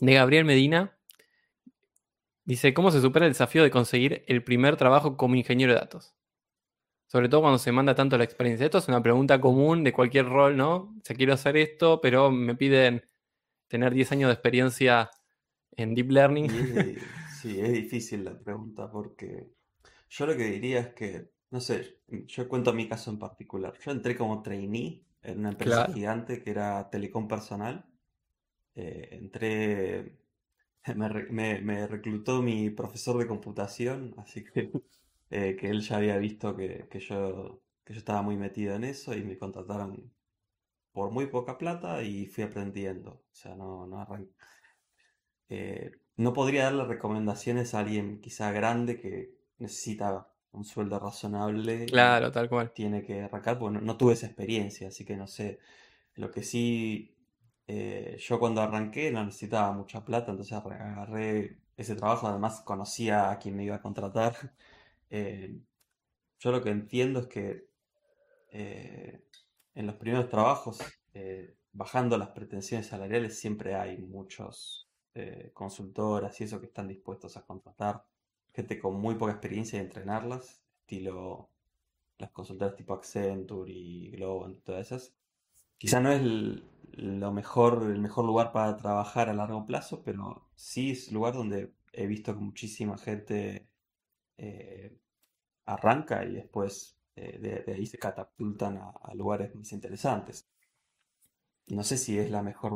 [0.00, 0.96] de Gabriel Medina.
[2.44, 6.14] Dice: ¿Cómo se supera el desafío de conseguir el primer trabajo como ingeniero de datos?
[7.10, 8.64] Sobre todo cuando se manda tanto la experiencia.
[8.64, 10.76] Esto es una pregunta común de cualquier rol, ¿no?
[10.76, 13.02] O sea, quiero hacer esto, pero me piden
[13.66, 15.10] tener 10 años de experiencia
[15.72, 16.48] en Deep Learning.
[17.40, 19.48] Sí, es difícil la pregunta porque
[20.10, 23.72] yo lo que diría es que, no sé, yo cuento mi caso en particular.
[23.82, 27.86] Yo entré como trainee en una empresa gigante que era Telecom Personal.
[28.74, 30.18] Eh, entré,
[31.30, 34.70] me, reclutó mi profesor de computación, así que,
[35.30, 39.14] eh, que él ya había visto que, yo, que yo estaba muy metido en eso
[39.14, 40.12] y me contrataron
[40.92, 43.10] por muy poca plata y fui aprendiendo.
[43.10, 44.34] O sea, no, no arranqué
[45.50, 51.86] eh, no podría darle recomendaciones a alguien quizá grande que necesita un sueldo razonable.
[51.86, 52.72] Claro, tal cual.
[52.72, 55.58] Tiene que arrancar, porque no, tuve esa experiencia, así que no sé.
[56.14, 57.16] Lo que sí,
[57.66, 63.38] eh, yo cuando arranqué no necesitaba mucha plata, entonces agarré ese trabajo, además conocía a
[63.38, 64.34] quien me iba a contratar.
[65.10, 65.60] Eh,
[66.38, 67.68] yo lo que entiendo es que
[68.52, 70.80] en los primeros trabajos,
[71.72, 77.44] bajando las pretensiones salariales, siempre hay muchos eh, consultoras y eso que están dispuestos a
[77.44, 78.04] contratar
[78.52, 81.50] gente con muy poca experiencia y entrenarlas, estilo
[82.18, 85.14] las consultoras tipo Accenture y Globant, todas esas.
[85.78, 90.48] Quizá no es el, lo mejor, el mejor lugar para trabajar a largo plazo, pero
[90.54, 93.69] sí es lugar donde he visto que muchísima gente
[94.42, 94.96] eh,
[95.66, 100.48] arranca y después eh, de, ahí se catapultan a, a, lugares más interesantes.
[101.66, 102.72] No sé si es la mejor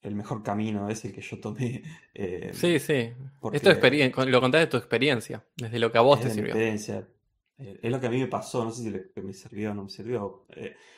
[0.00, 1.82] el mejor camino es el que yo tomé.
[2.14, 3.10] Eh, sí, sí.
[3.40, 6.48] lo contás de tu experiencia, desde lo que a vos te sirvió.
[6.48, 7.08] Experiencia.
[7.56, 9.88] Es lo que a mí me pasó, no sé si me sirvió o no me
[9.88, 10.46] sirvió.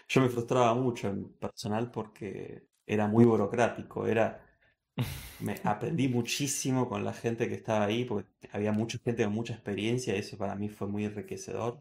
[0.09, 4.44] Yo me frustraba mucho en personal porque era muy burocrático, era...
[5.41, 9.55] Me aprendí muchísimo con la gente que estaba ahí, porque había mucha gente con mucha
[9.55, 11.81] experiencia, y eso para mí fue muy enriquecedor.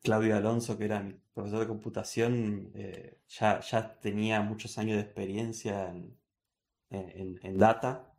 [0.00, 5.02] Claudio Alonso, que era mi profesor de computación, eh, ya, ya, tenía muchos años de
[5.02, 8.12] experiencia en, en, data,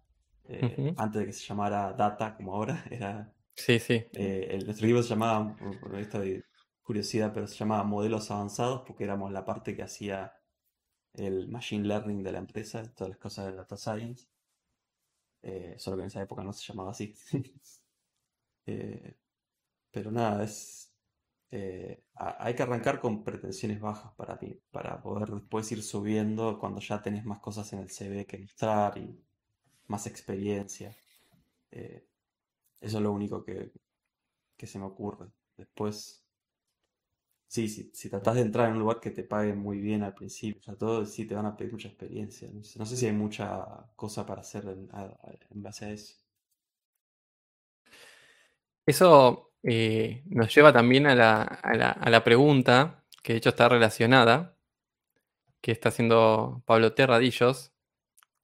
[0.48, 3.34] eh, antes de que se llamara data como ahora, era...
[3.56, 4.06] Sí, sí.
[4.14, 6.44] Eh, el, nuestro equipo se llamaba, por, esto de
[6.82, 10.34] curiosidad, pero se llamaba modelos avanzados porque éramos la parte que hacía
[11.14, 14.28] el machine learning de la empresa, todas las cosas de data science.
[15.78, 17.14] solo que en esa época no se llamaba así.
[19.92, 20.94] pero nada, es,
[21.52, 26.80] eh, hay que arrancar con pretensiones bajas para mí, para poder después ir subiendo cuando
[26.82, 29.24] ya tenés más cosas en el CV que mostrar y
[29.88, 30.96] más experiencia.
[31.72, 32.08] Eh,
[32.82, 33.72] eso es lo único que,
[34.58, 35.28] se me ocurre.
[35.58, 36.23] Después,
[37.54, 40.16] sí, si, si tratás de entrar en un lugar que te pague muy bien al
[40.16, 42.50] principio, ya todo sí te van a pedir mucha experiencia.
[42.52, 43.64] No sé, si hay mucha
[43.96, 46.16] cosa para hacer en base a eso.
[48.88, 54.58] Eso eh, nos lleva también a la, pregunta, que de hecho está relacionada,
[55.62, 57.72] que está haciendo Pablo Terradillos.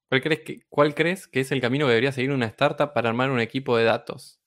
[0.08, 3.10] ¿Cuál crees, que, ¿Cuál crees que es el camino que debería seguir una startup para
[3.10, 4.40] armar un equipo de datos?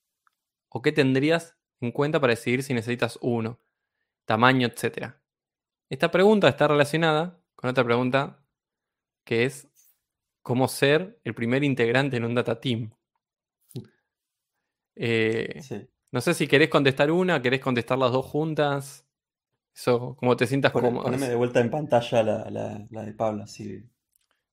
[0.68, 3.58] ¿O qué tendrías en cuenta para decidir si necesitas uno?
[4.24, 5.20] Tamaño, etcétera.
[5.88, 8.42] Esta pregunta está relacionada con otra pregunta
[9.24, 9.68] que es
[10.42, 12.90] cómo ser el primer integrante en un data team.
[14.96, 15.88] Eh, sí.
[16.10, 19.06] No sé si querés contestar una, querés contestar las dos juntas.
[19.74, 21.04] Eso, como te sientas cómodo.
[21.04, 23.82] Poneme de vuelta en pantalla la, la, de Pablo, así.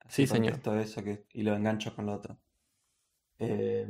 [0.08, 0.62] sí, señor.
[0.78, 2.38] Eso que, y lo engancho con lo otro.
[3.40, 3.90] Eh,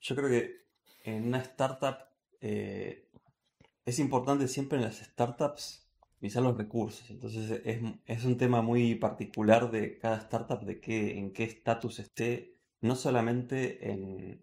[0.00, 0.66] yo creo que
[1.04, 1.96] en una startup
[2.40, 3.05] eh,
[3.86, 5.88] es importante siempre en las startups
[6.20, 7.08] visar los recursos.
[7.10, 12.00] Entonces es, es, un tema muy particular de cada startup, de qué, en qué estatus
[12.00, 14.42] esté, no solamente en,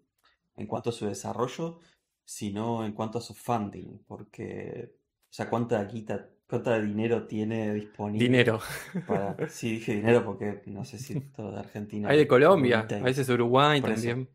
[0.56, 1.78] en cuanto a su desarrollo,
[2.24, 4.94] sino en cuanto a su funding, porque
[5.34, 8.24] sea, cuánta guita, cuánta dinero tiene disponible.
[8.24, 8.60] Dinero.
[9.06, 9.36] Para...
[9.48, 12.08] Sí, dije dinero porque no sé si todo de Argentina.
[12.10, 14.28] Hay de Colombia, a veces Uruguay eso.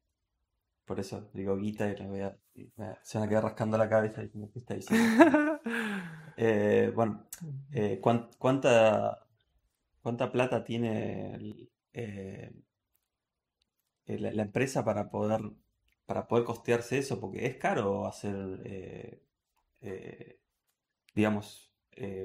[0.89, 2.37] Por eso digo guita y voy a,
[3.03, 5.07] se van a quedar rascando la cabeza diciendo qué está diciendo.
[6.41, 7.27] Eh, bueno,
[7.73, 9.27] eh, ¿cuán- ¿cuánta,
[10.01, 12.51] cuánta plata tiene el- eh,
[14.07, 15.41] la, la empresa para poder,
[16.05, 17.19] para poder costearse eso?
[17.19, 18.35] Porque es caro hacer,
[21.15, 21.71] digamos,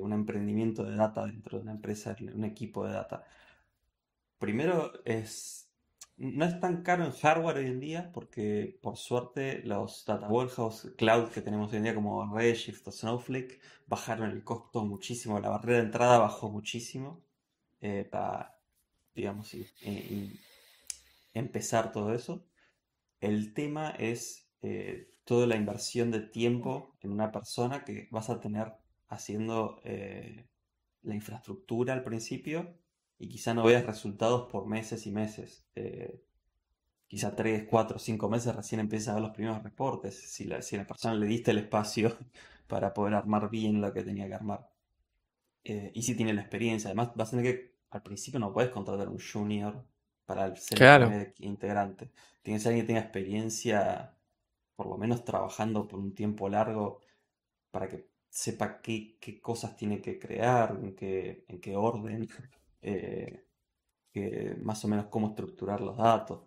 [0.00, 3.24] un emprendimiento de data dentro de una empresa, un equipo de data.
[4.38, 5.63] Primero es,
[6.16, 10.92] no es tan caro en hardware hoy en día porque por suerte los data warehouse
[10.96, 15.50] cloud que tenemos hoy en día como Redshift o Snowflake bajaron el costo muchísimo, la
[15.50, 17.22] barrera de entrada bajó muchísimo
[17.80, 18.58] eh, para,
[19.14, 19.66] digamos, y-
[21.34, 22.46] empezar todo eso.
[23.20, 28.40] El tema es eh, toda la inversión de tiempo en una persona que vas a
[28.40, 28.74] tener
[29.08, 30.46] haciendo eh,
[31.02, 32.74] la infraestructura al principio
[33.24, 35.66] y quizá no veas resultados por meses y meses.
[35.76, 36.22] Eh,
[37.08, 40.76] quizá 3, 4, 5 meses recién empiezas a ver los primeros reportes, si la, si
[40.76, 42.16] a la persona le diste el espacio
[42.68, 44.70] para poder armar bien lo que tenía que armar.
[45.64, 48.70] Eh, y si tiene la experiencia, además vas a tener que, al principio no puedes
[48.70, 49.84] contratar un junior
[50.26, 51.10] para ser Claro.
[51.38, 52.12] integrante.
[52.42, 54.16] Tiene que ser alguien que tenga experiencia,
[54.76, 57.00] por lo menos trabajando por un tiempo largo,
[57.70, 62.28] para que sepa qué, qué cosas tiene que crear, en qué, en qué orden,
[62.84, 63.46] eh,
[64.12, 66.42] que más o menos cómo estructurar los datos.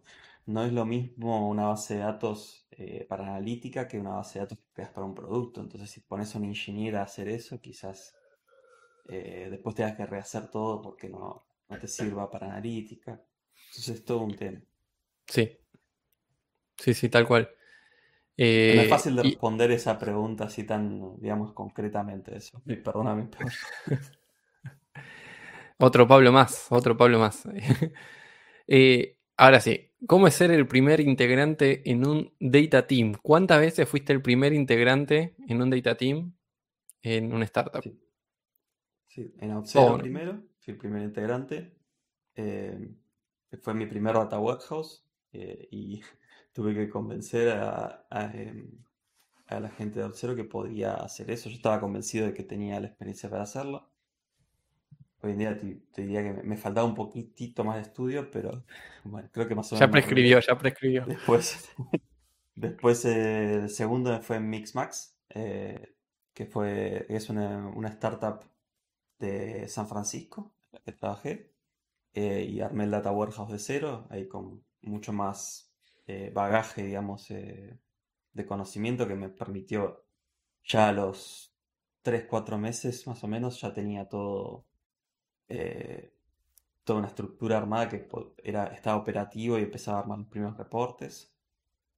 [0.46, 4.46] No es lo mismo una base de datos eh, para analítica que una base de
[4.46, 5.62] datos que creas para un producto.
[5.62, 8.16] Entonces, si pones a un ingeniero a hacer eso, quizás
[9.10, 13.22] eh, después tengas que rehacer todo porque no, no te sirva para analítica.
[13.70, 14.62] Entonces, es todo un tema.
[15.28, 15.58] Sí.
[16.78, 17.50] Sí, sí, tal cual.
[18.38, 22.62] No es fácil de y- responder esa pregunta así tan, digamos, concretamente eso.
[22.84, 23.50] Perdóname, pero-
[25.80, 27.44] Otro Pablo más, otro Pablo más.
[28.70, 33.16] Eh, ahora sí, ¿cómo es ser el primer integrante en un data team?
[33.22, 36.34] ¿Cuántas veces fuiste el primer integrante en un data team
[37.04, 37.84] en una startup?
[37.84, 37.98] Sí.
[39.08, 39.98] Sí, en Auth0 Oh.
[39.98, 41.76] primero, fui el primer integrante.
[42.36, 42.96] eh,
[43.62, 46.02] fue mi primer data warehouse eh, y
[46.54, 48.70] tuve que convencer a, a, em,
[49.48, 51.50] a la gente de Auth0 que podía hacer eso.
[51.50, 53.90] Yo estaba convencido de que tenía la experiencia para hacerlo.
[55.22, 58.64] Hoy en día te, te diría que me, faltaba un poquitito más de estudio, pero
[59.04, 61.06] bueno, creo que más o Ya menos me prescribió, ya prescribió.
[61.06, 61.70] Después,
[62.56, 65.96] después eh, el segundo fue Mixmax, eh,
[66.34, 68.42] que fue, es una, una startup
[69.20, 71.52] de San Francisco, en la que trabajé,
[72.14, 75.66] eh, y armé el Data Warehouse de cero, ahí con mucho más
[76.34, 80.06] bagaje, digamos, de conocimiento que me permitió
[80.64, 81.54] ya a los
[82.04, 84.67] 3, 4 meses más o menos, ya tenía todo,
[85.50, 86.14] eh,
[86.84, 88.08] toda una estructura armada que
[88.44, 91.34] era, estaba operativo y empezaba a armar los primeros reportes.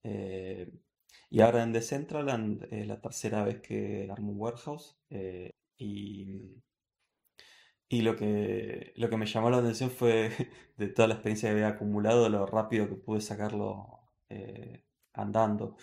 [0.03, 0.71] Eh,
[1.31, 4.97] y ahora en Decentraland es la tercera vez que armo un warehouse.
[5.11, 6.61] eh, y,
[7.87, 10.31] y lo que, lo que me llamó la atención fue
[10.77, 14.83] de toda la experiencia que había acumulado, lo rápido que pude sacarlo eh,
[15.13, 15.77] andando.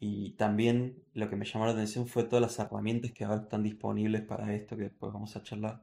[0.00, 3.62] Y también lo que me llamó la atención fue todas las herramientas que ahora están
[3.64, 5.82] disponibles para esto, que después vamos a charlar,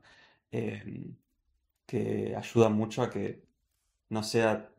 [0.51, 1.17] em,
[1.87, 3.43] que ayudan mucho a que
[4.09, 4.71] no sea,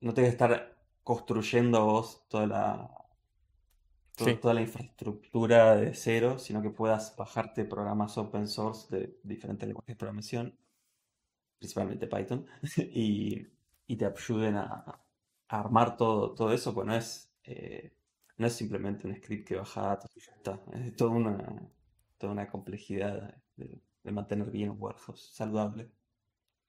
[0.00, 2.90] no tengas que estar construyendo vos toda la,
[4.16, 4.40] Sí.
[4.40, 9.94] toda la infraestructura de cero, sino que puedas bajarte programas open source de diferentes lenguajes
[9.94, 10.58] de programación,
[11.58, 13.46] principalmente Python, y,
[13.86, 14.64] y te ayuden a,
[15.48, 17.92] a armar todo, todo eso, pues no es, eh,
[18.38, 21.70] no es simplemente un script que baja datos y ya está, es toda una,
[22.18, 25.90] toda una complejidad de, de mantener bien un saludable.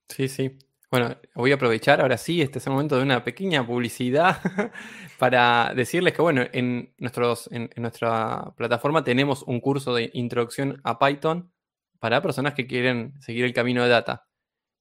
[0.10, 0.58] Sí, sí.
[0.90, 4.40] Bueno, voy a aprovechar ahora sí, este es el momento de una pequeña publicidad
[5.20, 10.98] para decirles que, bueno, en, nuestros, en nuestra plataforma tenemos un curso de introducción a
[10.98, 11.52] Python
[12.00, 14.28] para personas que quieren seguir el camino de data.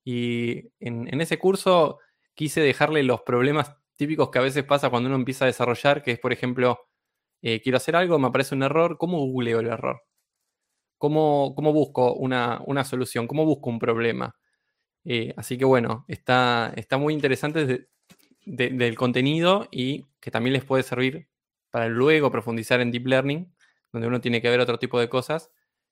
[0.04, 1.98] Y en, en ese curso
[2.34, 6.12] quise dejarle los problemas típicos que a veces pasa cuando uno empieza a desarrollar, que
[6.12, 6.78] es, por ejemplo,
[7.42, 10.02] eh, quiero hacer algo, me aparece un error, ¿cómo googleo el error?
[10.98, 13.26] ¿Cómo, cómo busco una, una solución?
[13.26, 14.34] ¿Cómo busco un problema?
[15.04, 17.88] Eh, así que bueno, está, está muy interesante de-
[18.46, 21.28] de- del contenido y que también les puede servir
[21.70, 23.54] para luego profundizar en Deep Learning,
[23.92, 25.50] donde uno tiene que ver otro tipo de cosas.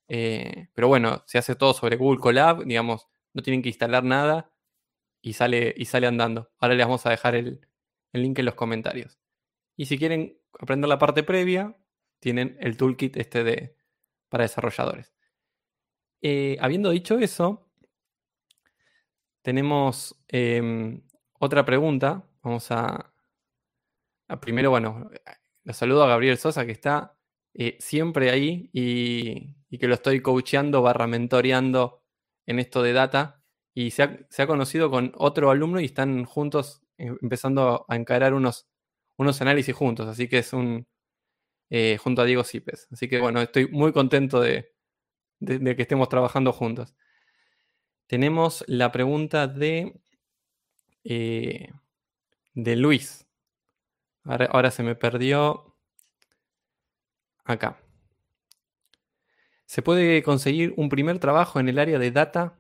[0.09, 4.53] Eh, pero bueno, se hace todo sobre Google Colab, digamos, no tienen que instalar nada
[5.23, 6.51] y sale, y sale andando.
[6.59, 7.61] Ahora les vamos a dejar el,
[8.13, 9.19] el link en los comentarios.
[9.77, 11.77] Y si quieren aprender la parte previa,
[12.21, 13.77] tienen el toolkit este de,
[14.35, 15.15] para desarrolladores.
[16.21, 17.69] eh, habiendo dicho eso,
[19.43, 21.03] tenemos em,
[21.39, 22.29] otra pregunta.
[22.43, 23.15] Vamos a,
[24.41, 25.09] primero, bueno,
[25.63, 27.17] lo saludo a Gabriel Sosa, que está
[27.55, 32.03] eh, siempre ahí y, que lo estoy coacheando barra mentoreando
[32.47, 33.41] en esto de data.
[33.73, 38.67] Y se ha, conocido con otro alumno y están juntos eh, empezando a encarar unos,
[39.17, 40.09] unos análisis juntos.
[40.09, 40.89] Así que es un,
[42.01, 42.89] junto a Diego Cipes.
[42.93, 44.73] Así que bueno, estoy muy contento de,
[45.41, 46.95] que estemos trabajando juntos.
[48.07, 50.01] Tenemos la pregunta de,
[51.05, 51.69] eh,
[52.55, 53.27] de Luis.
[54.25, 55.77] Ahora, se me perdió.
[57.45, 57.79] Acá.
[59.67, 62.59] Se puede conseguir un primer trabajo en el área de data,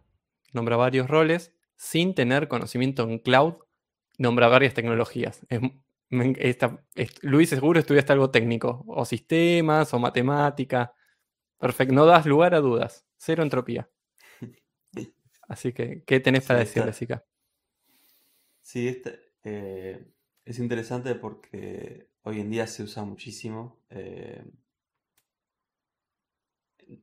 [0.52, 3.54] nombra varios roles, sin tener conocimiento en cloud,
[4.18, 5.46] nombra varias tecnologías.
[7.22, 10.94] Luis seguro estudiaste algo técnico, o sistemas, o matemática.
[11.58, 13.06] Perfecto, no das lugar a dudas.
[13.16, 13.90] Cero entropía.
[15.48, 17.24] Así que, ¿qué tenés para decir, Jessica?
[18.62, 20.06] Sí, este, eh,
[20.44, 23.80] es interesante porque hoy en día se usa muchísimo.
[23.90, 24.44] Eh,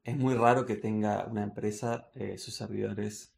[0.03, 3.33] es muy raro que tenga una empresa eh, sus servidores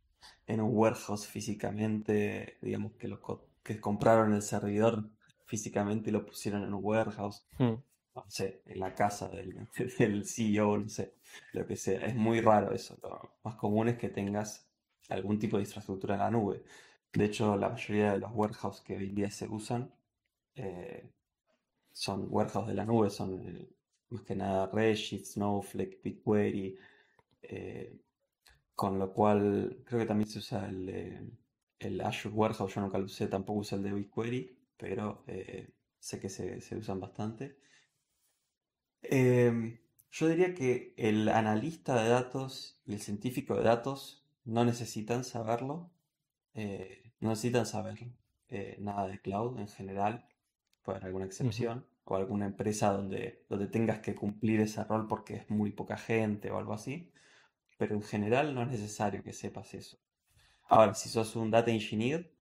[0.48, 3.20] en un warehouse físicamente, digamos que, los
[3.64, 5.10] que compraron el servidor
[5.46, 7.46] físicamente y lo pusieron en un warehouse.
[7.58, 7.76] Hmm
[8.16, 9.68] no sé, en la casa del,
[10.00, 11.16] del CEO, no sé,
[11.54, 12.06] lo que sea.
[12.06, 12.98] Es muy raro eso.
[13.02, 14.70] Lo más común es que tengas
[15.10, 16.64] algún tipo de infraestructura en la nube.
[17.12, 19.94] De hecho, la mayoría de los warehouses que hoy en día se usan
[20.56, 21.12] eh,
[21.92, 23.70] son warehouses de la nube, son eh,
[24.10, 26.78] más que nada Redshift, Snowflake, BigQuery,
[27.44, 28.00] eh,
[28.76, 31.32] con lo cual creo que también se usa el,
[31.80, 35.24] el, Azure Warehouse, yo nunca lo usé, tampoco usé el de BigQuery, pero
[36.00, 37.58] sé que se, se usan bastante.
[39.04, 39.80] Em,
[40.12, 45.90] yo diría que el analista de datos y el científico de datos no necesitan saberlo,
[46.54, 47.98] eh, no necesitan saber
[48.50, 50.28] eh, nada de cloud en general,
[50.82, 55.36] puede haber alguna excepción, o alguna empresa donde, donde tengas que cumplir ese rol porque
[55.36, 57.14] es muy poca gente o algo así,
[57.78, 59.98] pero en general no es necesario que sepas eso.
[60.66, 62.33] Ahora, si sos un data engineer,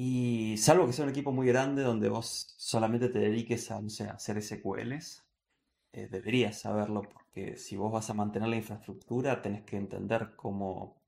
[0.00, 3.90] y salvo que sea un equipo muy grande donde vos solamente te dediques a, no
[3.90, 5.26] sé, hacer SQLs,
[5.92, 11.02] eh, deberías saberlo porque si vos vas a mantener la infraestructura tenés que entender cómo,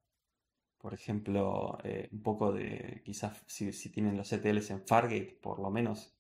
[0.79, 5.71] por ejemplo, eh, un poco de, quizás si, tienen los ETLs en Fargate, por lo
[5.71, 6.13] menos,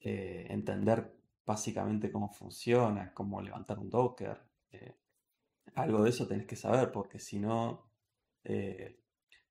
[0.00, 1.14] eh, entender
[1.46, 4.42] básicamente cómo funciona, cómo levantar un Docker.
[5.76, 7.90] algo de eso tenés que saber porque si no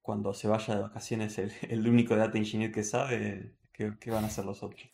[0.09, 1.51] cuando se vaya de vacaciones el,
[1.87, 4.89] único data engineer que sabe, ¿qué, van a hacer los otros?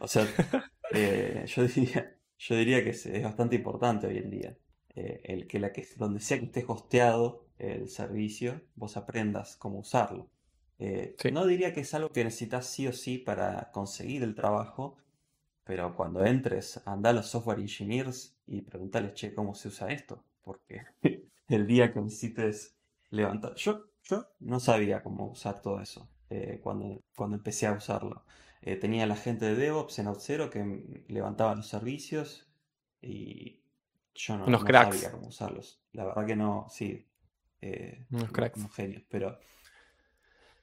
[0.00, 0.26] o sea,
[0.92, 4.58] eh, yo, diría, yo diría que es, bastante importante hoy en día.
[4.96, 9.78] Eh, el que, la que donde sea que esté hosteado el servicio, vos aprendas cómo
[9.78, 10.28] usarlo.
[10.80, 14.96] Eh, no diría que es algo que necesitas sí o sí para conseguir el trabajo,
[15.62, 20.24] pero cuando entres, anda a los software engineers y pregúntales, che, ¿cómo se usa esto?
[20.42, 20.82] Porque
[21.46, 22.74] el día que necesites
[23.08, 23.54] levantar...
[23.54, 28.24] Yo yo no sabía cómo usar todo eso eh, cuando, cuando empecé a usarlo.
[28.60, 32.48] Eh, tenía la gente de DevOps en Outzero que levantaba los servicios
[33.00, 33.64] y
[34.14, 35.82] yo no, sabía cómo usarlos.
[35.92, 37.08] La verdad que no, sí.
[37.60, 38.58] Eh, unos cracks.
[38.58, 39.38] Unos genios, pero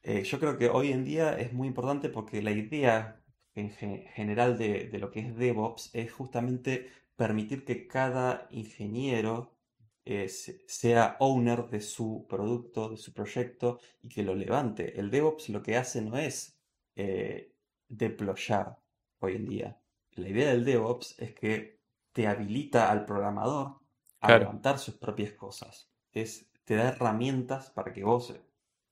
[0.03, 3.21] yo creo que hoy en día es muy importante porque la idea
[3.53, 9.58] en general de, de lo que es DevOps es justamente permitir que cada ingeniero
[10.05, 14.99] sea owner de su producto, de su proyecto y que lo levante.
[14.99, 16.57] El DevOps lo que hace no es
[16.95, 17.53] eh,
[17.87, 18.79] deployar
[19.19, 19.81] hoy en día.
[20.13, 21.79] La idea del DevOps es que
[22.11, 23.79] te habilita al programador
[24.21, 25.89] a levantar sus propias cosas.
[26.11, 28.33] Es, te da herramientas para que vos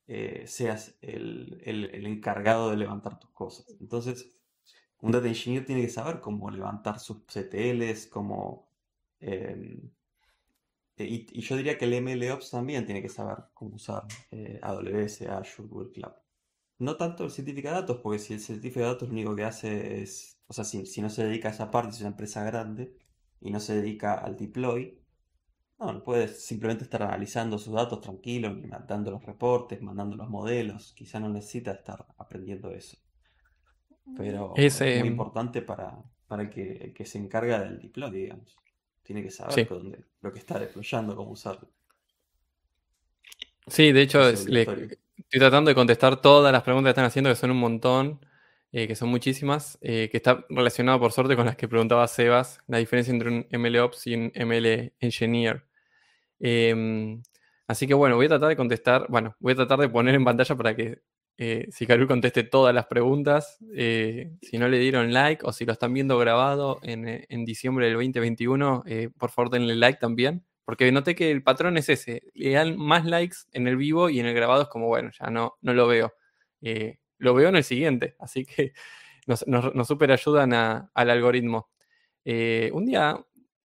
[0.06, 1.60] eh, seas el,
[2.06, 3.76] encargado de levantar tus cosas.
[3.80, 4.40] Entonces,
[5.00, 8.68] un data engineer tiene que saber cómo levantar sus CTLs, cómo
[9.20, 9.90] em, eh,
[11.04, 15.68] y, yo diría que el MLOps también tiene que saber cómo usar eh, AWS, Azure,
[15.68, 16.12] Google Cloud.
[16.78, 19.44] No tanto el científico de datos, porque si el científico de datos lo único que
[19.44, 22.44] hace es, o sea, si, no se dedica a esa parte, si es una empresa
[22.44, 22.96] grande
[23.40, 25.00] y no se dedica al deploy,
[25.78, 31.20] no, puede simplemente estar analizando sus datos tranquilo, mandando los reportes, mandando los modelos, quizá
[31.20, 32.96] no necesita estar aprendiendo eso.
[34.16, 38.56] Pero es, muy em, importante para, para que, que se encarga del deploy, digamos.
[39.08, 39.66] Tiene que saber
[40.20, 41.66] lo que está deployando, cómo usarlo.
[43.66, 44.98] Sí, de hecho, estoy
[45.30, 48.20] tratando de contestar todas las preguntas que están haciendo, que son un montón,
[48.70, 52.60] eh, que son muchísimas, eh, que está relacionado por suerte con las que preguntaba Sebas,
[52.66, 55.64] la diferencia entre un MLOps y un ML Engineer.
[56.38, 57.22] Em,
[57.66, 60.24] así que bueno, voy a tratar de contestar, bueno, voy a tratar de poner en
[60.26, 61.00] pantalla para que
[61.40, 63.58] eh, si Carol conteste todas las preguntas.
[63.72, 67.86] Eh, si no le dieron like o si lo están viendo grabado en, eh, diciembre
[67.86, 68.84] del 2021,
[69.16, 70.44] por favor denle like también.
[70.64, 72.24] Porque noté que el patrón es ese.
[72.34, 75.30] Le dan más likes en el vivo y en el grabado es como, bueno, ya
[75.30, 76.12] no, no lo veo.
[77.18, 78.16] lo veo en el siguiente.
[78.18, 78.72] Así que
[79.26, 81.70] nos, nos, super ayudan al algoritmo.
[82.24, 83.16] un día,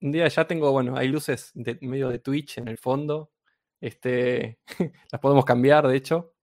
[0.02, 3.32] un día ya tengo, bueno, hay luces de medio de Twitch en el fondo.
[3.80, 4.58] Este,
[5.10, 6.34] las podemos cambiar, de hecho.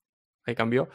[0.46, 0.90] Ahí cambió.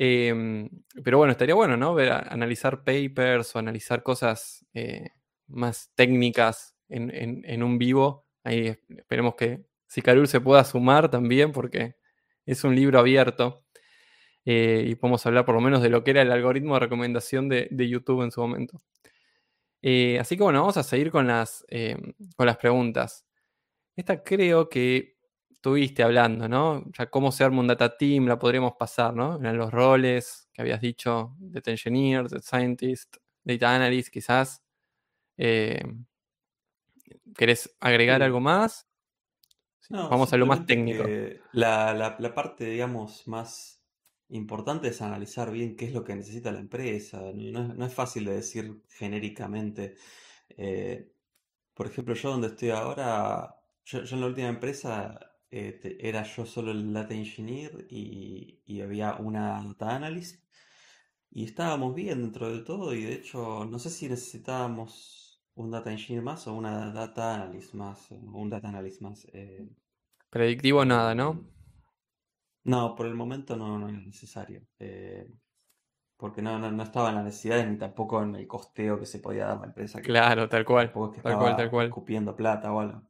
[0.00, 0.70] Em,
[1.02, 1.92] pero bueno, estaría bueno, ¿no?
[1.92, 5.10] Ver, analizar papers o analizar cosas eh,
[5.48, 8.24] más técnicas en, un vivo.
[8.44, 11.96] Ahí esperemos que Sicarul se pueda sumar también porque
[12.46, 13.64] es un libro abierto.
[14.44, 17.48] Eh, y podemos hablar por lo menos de lo que era el algoritmo de recomendación
[17.48, 18.80] de, YouTube en su momento.
[19.82, 23.26] Eh, así que bueno, vamos a seguir con las, em, con las preguntas.
[23.96, 25.17] Esta creo que
[25.58, 26.84] estuviste hablando, ¿no?
[26.96, 29.36] Ya cómo se arma un data team, la podríamos pasar, ¿no?
[29.36, 34.62] En los roles que habías dicho, data engineer, data scientist, data analyst, quizás.
[35.36, 35.82] Eh,
[37.36, 38.86] ¿Querés agregar algo más?
[39.90, 41.04] Vamos a lo más técnico.
[41.52, 43.82] La, parte, digamos, más
[44.28, 47.20] importante es analizar bien qué es lo que necesita la empresa.
[47.34, 49.96] No, es, fácil de decir genéricamente.
[50.50, 51.10] Eh,
[51.74, 55.18] por ejemplo, yo donde estoy ahora, yo en la última empresa
[55.50, 60.44] eh, era yo solo el data engineer y, había una data analyst.
[61.30, 65.90] Y estábamos bien dentro de todo y de hecho no sé si necesitábamos un data
[65.90, 69.26] engineer más o una data analyst más, un data analyst más.
[69.32, 69.68] Eh,
[70.30, 71.44] Predictivo nada, ¿no?
[72.64, 74.62] No, por el momento no, no es necesario.
[74.78, 75.26] Eh,
[76.16, 79.46] porque no, no, estaba en la necesidad ni tampoco en el costeo que se podía
[79.46, 80.00] dar a la empresa.
[80.02, 80.92] claro, tal cual.
[81.22, 81.86] tal cual, tal cual.
[81.86, 83.07] Escupiendo plata o algo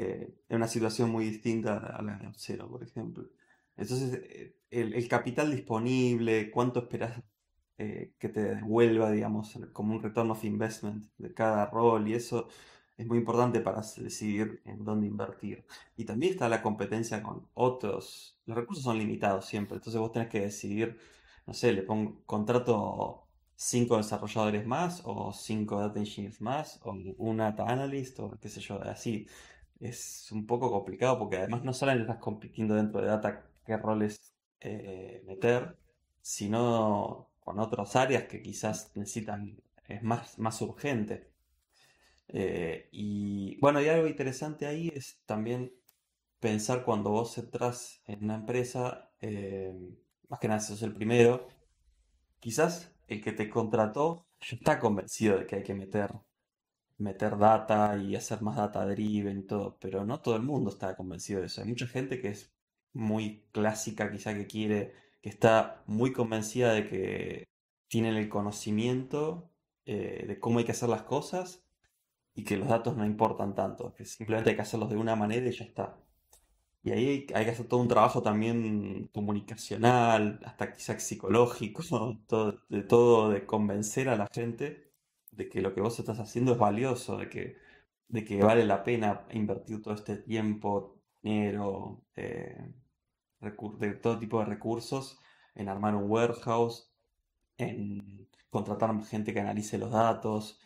[0.00, 3.28] eh, en una situación muy distinta a la de cero, por ejemplo.
[3.76, 7.20] Entonces, eh, el, capital disponible, cuánto esperas
[7.78, 12.46] eh, que te devuelva, digamos, como un return of investment de cada rol y eso
[12.96, 15.66] es muy importante para decidir en dónde invertir.
[15.96, 18.38] Y también está la competencia con otros.
[18.46, 20.96] Los recursos son limitados siempre, entonces vos tenés que decidir,
[21.44, 23.26] no sé, le pongo contrato
[23.56, 28.60] cinco desarrolladores más o cinco data engineers más o un data analyst o qué sé
[28.60, 29.26] yo, así
[29.80, 34.34] es un poco complicado porque además no solamente estás compitiendo dentro de data qué roles
[34.60, 35.76] eh, meter,
[36.20, 41.30] sino con otras áreas que quizás necesitan, es más, más urgente.
[42.28, 45.72] Eh, y bueno, y algo interesante ahí es también
[46.40, 49.74] pensar cuando vos entras en una empresa, eh,
[50.28, 51.48] más que nada sos el primero,
[52.40, 56.10] quizás el que te contrató está convencido de que hay que meter
[56.98, 60.96] meter data y hacer más data driven y todo, pero no todo el mundo está
[60.96, 61.62] convencido de eso.
[61.62, 62.52] Hay mucha gente que es
[62.92, 64.92] muy clásica, quizá que quiere,
[65.22, 67.44] que está muy convencida de que
[67.88, 69.50] tienen el conocimiento
[69.86, 71.64] eh, de cómo hay que hacer las cosas
[72.34, 75.48] y que los datos no importan tanto, que simplemente hay que hacerlos de una manera
[75.48, 75.98] y ya está.
[76.82, 81.82] Y ahí hay que hacer todo un trabajo también comunicacional, hasta quizás psicológico,
[82.68, 84.87] de todo, de convencer a la gente
[85.38, 87.56] de que lo que vos estás haciendo es valioso, de que,
[88.08, 92.74] de que vale la pena invertir todo este tiempo, dinero, eh,
[93.40, 95.20] de todo tipo de recursos
[95.54, 96.92] en armar un warehouse,
[97.56, 100.60] en contratar gente que analice los datos.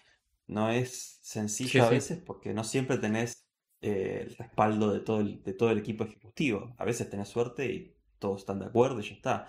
[0.46, 3.46] No es sencillo a veces porque no siempre tenés
[3.82, 6.74] eh, el respaldo de todo el, de todo el equipo ejecutivo.
[6.78, 9.48] A veces tenés suerte y todos están de acuerdo y ya está.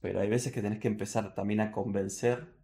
[0.00, 2.54] Pero hay veces que tenés que empezar también a convencer,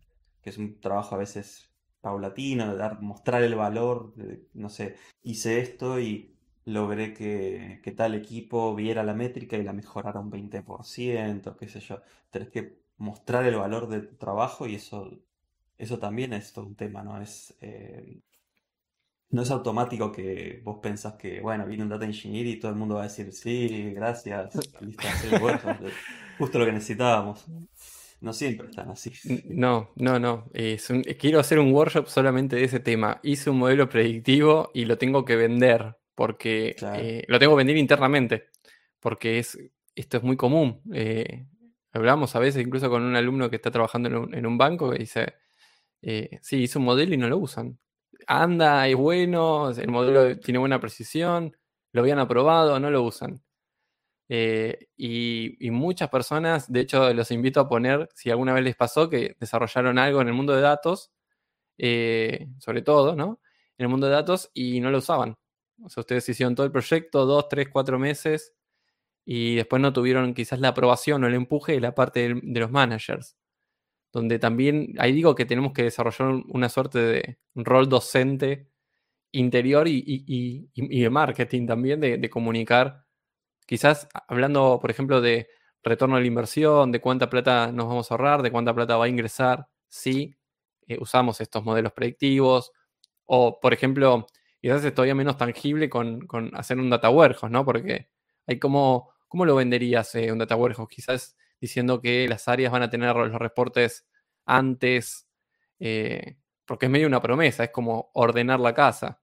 [0.43, 1.73] que es un trabajo a veces
[2.07, 4.15] paulatino, de dar, mostrar el valor,
[4.55, 4.95] no sé,
[5.25, 11.57] hice esto y logré que, tal equipo viera la métrica y la mejorara un 20%,
[11.57, 12.01] qué sé yo.
[12.31, 15.19] Tenés que mostrar el valor de tu trabajo y eso,
[15.79, 17.21] eso también es todo un tema, ¿no?
[17.21, 18.21] Es, eh,
[19.31, 22.79] no es automático que vos pensás que, bueno, viene un data engineer y todo el
[22.79, 25.09] mundo va a decir, sí, gracias, listo,
[26.39, 27.47] justo lo que necesitábamos.
[28.21, 29.13] No siempre están así.
[29.49, 30.51] No, no, no.
[31.19, 33.21] quiero hacer un workshop solamente de ese tema.
[33.23, 37.77] Hice un modelo predictivo y lo tengo que vender porque eh, lo tengo que vender
[37.77, 38.49] internamente
[39.07, 39.57] porque es,
[39.95, 40.83] esto es muy común.
[40.93, 41.47] Eh,
[41.93, 45.35] hablamos a veces incluso con un alumno que está trabajando en un, banco que dice,
[46.03, 47.79] eh, sí, hice un modelo y no lo usan.
[48.27, 51.57] Anda, es bueno, el modelo tiene buena precisión,
[51.93, 53.41] lo habían aprobado, no lo usan.
[54.29, 59.09] Eh, y, muchas personas, de hecho, los invito a poner, si alguna vez les pasó,
[59.09, 61.13] que desarrollaron algo en el mundo de datos,
[61.79, 63.41] eh, sobre todo, ¿no?
[63.79, 65.37] En el mundo de datos y no lo usaban.
[65.83, 68.55] O sea, ustedes hicieron todo el proyecto, dos, tres, cuatro meses,
[69.27, 72.71] y después no tuvieron quizás la aprobación o el empuje de la parte de, los
[72.71, 73.37] managers.
[74.13, 78.71] Donde también, ahí digo que tenemos que desarrollar una suerte de rol docente
[79.33, 83.06] interior y, de marketing también, de, comunicar,
[83.67, 85.49] quizás hablando, por ejemplo, de
[85.83, 89.05] retorno a la inversión, de cuánta plata nos vamos a ahorrar, de cuánta plata va
[89.05, 90.37] a ingresar, si
[90.87, 92.73] eh, usamos estos modelos predictivos,
[93.25, 94.27] o, por ejemplo,
[94.61, 97.65] quizás es todavía menos tangible con, hacer un data warehouse, ¿no?
[97.65, 98.09] Porque
[98.47, 100.89] hay ¿cómo lo venderías eh, un data warehouse?
[100.89, 104.07] Quizás diciendo que las áreas van a tener los reportes
[104.45, 105.29] antes,
[105.79, 109.21] eh, porque es medio una promesa, es como ordenar la casa.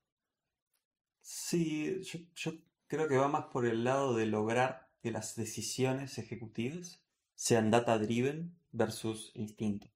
[1.22, 2.02] Sí,
[2.36, 2.52] yo,
[2.94, 7.98] creo que va más por el lado de lograr que las decisiones ejecutivas sean data
[7.98, 9.88] driven versus instinto.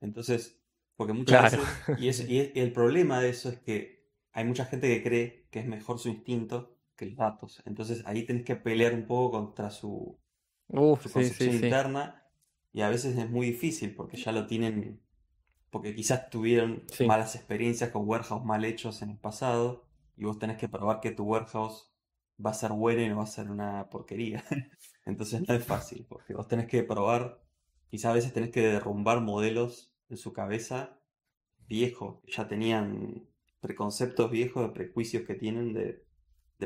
[0.00, 0.58] Entonces,
[0.96, 5.46] porque muchas veces, y, el problema de eso es que hay mucha gente que cree
[5.50, 7.62] que es mejor su instinto que los datos.
[7.66, 10.18] Entonces ahí tenés que pelear un poco contra su,
[10.68, 12.24] concepción interna
[12.72, 15.02] y a veces es muy difícil porque ya lo tienen,
[15.68, 19.84] porque quizás tuvieron malas experiencias con warehouse mal hechos en el pasado
[20.16, 21.92] y vos tenés que probar que tu warehouse
[22.44, 24.44] va a ser bueno y no va a ser una porquería.
[25.04, 27.42] Entonces no es fácil, porque vos tenés que probar,
[27.90, 31.00] quizás a veces tenés que derrumbar modelos en su cabeza
[31.66, 33.26] viejos, ya tenían
[33.60, 36.04] preconceptos viejos, de prejuicios que tienen de,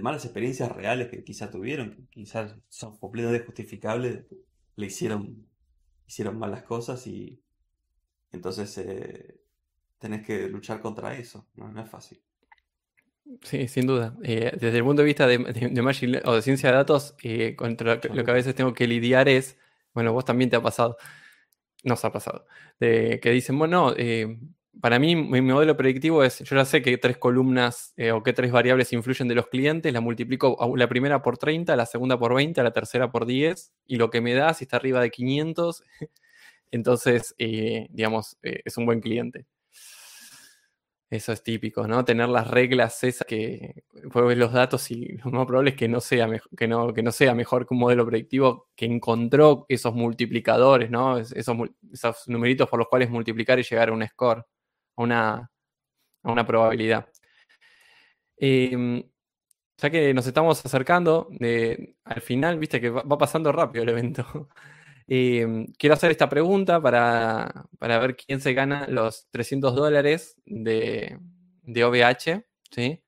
[0.00, 4.24] malas experiencias reales que quizás tuvieron, quizás son completamente justificables,
[4.76, 5.46] le hicieron,
[6.06, 7.42] hicieron malas cosas y
[8.30, 9.42] entonces eh,
[9.98, 12.22] tenés que luchar contra eso, no es fácil.
[13.42, 14.16] Sí, sin duda.
[14.22, 17.96] Eh, desde el punto de vista de, de, o de ciencia de datos, eh, contra
[17.96, 19.58] lo, que a veces tengo que lidiar es,
[19.94, 20.96] bueno, vos también te ha pasado,
[21.84, 22.46] nos ha pasado,
[22.80, 24.38] de, que dicen, bueno, eh,
[24.80, 28.50] para mí mi modelo predictivo es, yo ya sé que tres columnas o que tres
[28.52, 32.62] variables influyen de los clientes, la multiplico la primera por 30, la segunda por 20,
[32.62, 35.84] la tercera por 10, y lo que me da, si está arriba de 500,
[36.70, 39.46] entonces, digamos, es un buen cliente.
[41.12, 42.06] Eso es típico, ¿no?
[42.06, 43.84] Tener las reglas esas que
[44.14, 47.12] ver los datos y lo más probable es que no sea, que no, que no
[47.12, 51.18] sea mejor que un modelo predictivo que encontró esos multiplicadores, ¿no?
[51.18, 51.54] Esos,
[51.92, 54.38] esos numeritos por los cuales multiplicar y llegar a un score,
[54.96, 55.50] a una,
[56.22, 57.06] a una probabilidad.
[58.36, 59.02] Em,
[59.78, 64.48] ya que nos estamos acercando de, al final, viste que va pasando rápido el evento.
[65.14, 71.18] Em, quiero hacer esta pregunta para, ver quién se gana los 300 dólares de,
[71.64, 72.46] de OVH.
[72.70, 73.02] ¿sí?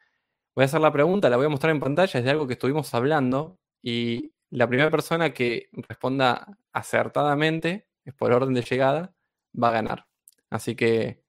[0.55, 2.53] Voy a hacer la pregunta, la voy a mostrar en pantalla, es de algo que
[2.53, 3.59] estuvimos hablando.
[3.81, 9.15] Y la primera persona que responda acertadamente, es por orden de llegada,
[9.55, 10.07] va a ganar.
[10.51, 11.23] Así que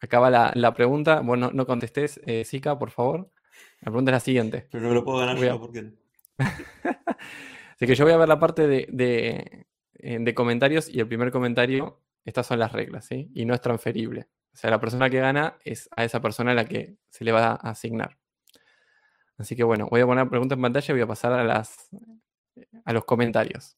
[0.00, 1.20] acaba la, la pregunta.
[1.20, 3.30] Bueno, no, contestes, eh, Zika, por favor.
[3.82, 4.66] La pregunta es la siguiente.
[4.68, 5.92] Pero no lo puedo ganar yo, ¿por qué?
[7.76, 9.66] Así que yo voy a ver la parte de, de,
[10.34, 13.30] comentarios y el primer comentario, estas son las reglas, ¿sí?
[13.34, 14.28] Y no es transferible.
[14.52, 17.32] O sea, la persona que gana es a esa persona a la que se le
[17.32, 18.18] va a asignar.
[19.38, 21.90] Así que bueno, voy a poner pregunta en pantalla y voy a pasar a, las,
[22.84, 23.76] a los comentarios.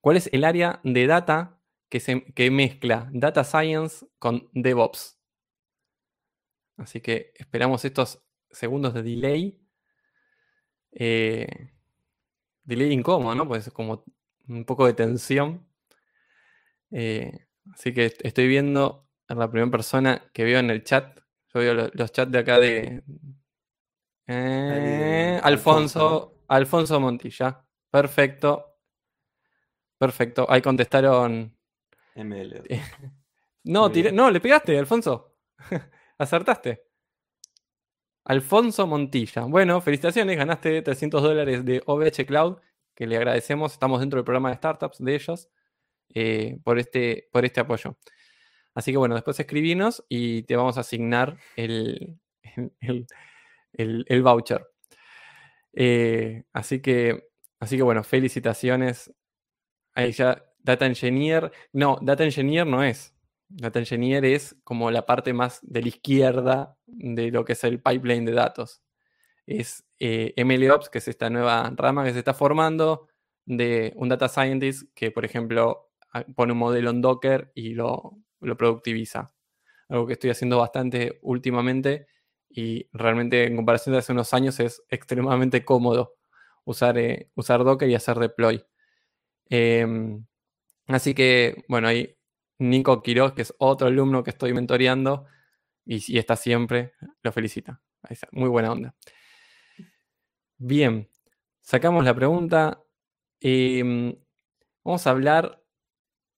[0.00, 5.18] ¿Cuál es el área de data que, se, que mezcla data science con DevOps?
[6.76, 9.60] Así que esperamos estos segundos de delay.
[10.92, 11.72] Eh,
[12.64, 13.46] delay incómodo, ¿no?
[13.46, 14.04] Pues como
[14.50, 15.66] un poco de tensión.
[16.90, 21.18] Eh, así que estoy viendo a la primera persona que veo en el chat.
[21.54, 23.02] Yo veo los, chats de acá de.
[24.26, 27.64] Eh, Alfonso, Alfonso Montilla.
[27.90, 28.78] Perfecto.
[29.98, 30.46] Perfecto.
[30.48, 31.56] Ahí contestaron.
[32.14, 32.62] ML.
[33.64, 35.36] no, no, le pegaste, Alfonso.
[36.18, 36.90] Acertaste.
[38.24, 39.42] Alfonso Montilla.
[39.42, 42.58] Bueno, felicitaciones, ganaste 300 dólares de OVH Cloud,
[43.00, 43.72] que le agradecemos.
[43.72, 45.48] Estamos dentro del programa de startups de ellos
[46.14, 47.96] eh, por, este, por este apoyo.
[48.74, 52.20] Así que bueno, después escribinos y te vamos a asignar el,
[53.72, 54.66] el, voucher.
[55.72, 59.10] Eh, así, que, así que bueno, felicitaciones.
[59.94, 61.50] Ahí ya, Data Engineer.
[61.72, 63.14] No, Data Engineer no es.
[63.48, 67.80] Data Engineer es como la parte más de la izquierda de lo que es el
[67.80, 68.82] pipeline de datos.
[69.50, 73.08] Es eh, MLOps, que es esta nueva rama que se está formando
[73.44, 75.90] de un data scientist que, por ejemplo,
[76.36, 78.16] pone un modelo en Docker y lo,
[78.56, 79.34] productiviza.
[79.88, 82.06] Algo que estoy haciendo bastante últimamente
[82.48, 86.14] y realmente en comparación de hace unos años es extremadamente cómodo
[86.64, 88.64] usar, eh, usar Docker y hacer deploy.
[89.46, 90.24] Em,
[90.86, 92.16] así que, bueno, ahí
[92.60, 95.26] Nico Quiroz, que es otro alumno que estoy mentoreando
[95.84, 96.92] y, está siempre,
[97.22, 97.82] lo felicita.
[98.30, 98.94] Muy buena onda.
[100.62, 101.08] Bien,
[101.62, 102.82] sacamos la pregunta.
[103.40, 104.14] Em,
[104.84, 105.62] vamos a hablar.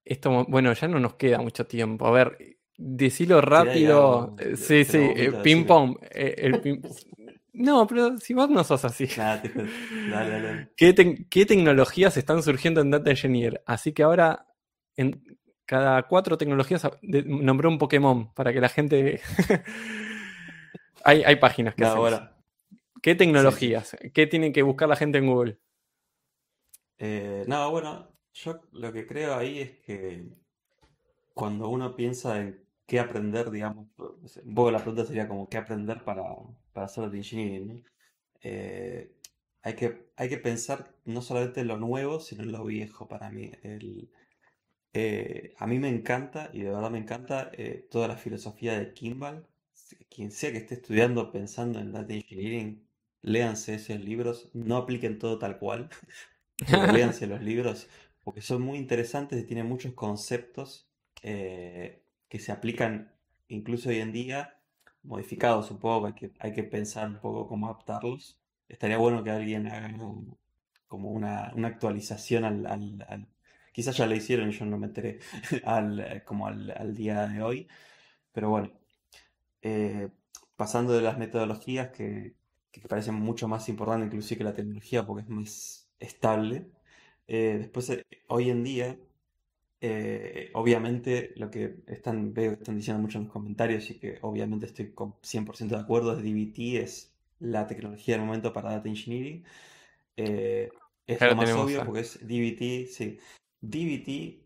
[0.05, 2.07] Esto, bueno, ya no nos queda mucho tiempo.
[2.07, 2.39] A ver,
[2.79, 4.37] decilo rápido.
[4.39, 5.67] algo, sí, sí, eh, vomito, ping decilo.
[5.67, 5.97] pong.
[6.13, 6.83] eh, ping-
[7.55, 9.07] No, pero si vos no sos así.
[9.07, 10.69] Dale, dale.
[10.77, 13.61] ¿Qué, tec- qué tecnologías están surgiendo en Data Engineer?
[13.67, 14.47] Así que ahora,
[14.97, 15.21] en
[15.67, 19.21] cada cuatro tecnologías, nombré un Pokémon para que la gente.
[21.05, 22.17] hay, hay páginas que hacen bueno,
[23.03, 23.97] ¿Qué tecnologías?
[24.15, 25.59] ¿Qué tiene que buscar la gente en Google?
[26.99, 30.29] eh, no, bueno, yo lo que creo ahí es que
[31.35, 33.89] cuando uno piensa en qué aprender, digamos,
[34.45, 36.23] un poco la pregunta sería como qué aprender para,
[36.73, 37.83] para hacer data engineering, ¿no?
[38.43, 39.17] Eh,
[39.63, 43.31] hay que, hay que pensar no solamente en lo nuevo, sino en lo viejo para
[43.31, 43.53] mí.
[43.63, 44.11] El,
[44.95, 48.93] eh, a mí me encanta, y de verdad me encanta, eh, toda la filosofía de
[48.95, 49.47] Kimball.
[50.11, 52.87] Quien sea que esté estudiando pensando en data engineering,
[53.23, 55.91] léanse esos libros, no apliquen todo tal cual,
[56.71, 57.89] pero léanse los libros,
[58.25, 60.89] porque son muy interesantes y tienen muchos conceptos
[61.23, 63.13] eh, que se aplican
[63.49, 64.59] incluso hoy en día,
[65.03, 68.41] modificados un poco, hay que, hay que pensar un poco cómo adaptarlos.
[68.69, 69.91] Estaría bueno que alguien haga
[70.87, 73.29] como una, una actualización al, al- al-
[73.73, 75.19] Quizás ya lo hicieron y yo no me enteré
[75.65, 77.69] al, eh, como al, al día de hoy,
[78.33, 78.73] pero bueno,
[79.63, 80.09] eh,
[80.57, 82.37] pasando de las metodologías que,
[82.73, 86.67] que parecen mucho más importantes inclusive que la tecnología porque es más estable,
[87.29, 88.99] eh, después eh, hoy en día,
[89.81, 94.19] eh, obviamente lo que están, veo que están diciendo mucho en los comentarios y que
[94.23, 98.89] obviamente estoy con 100% de acuerdo es DBT, es la tecnología del momento para Data
[98.89, 99.45] Engineering.
[101.07, 103.19] Es lo más obvio a- porque es DBT, sí.
[103.61, 104.45] DBT,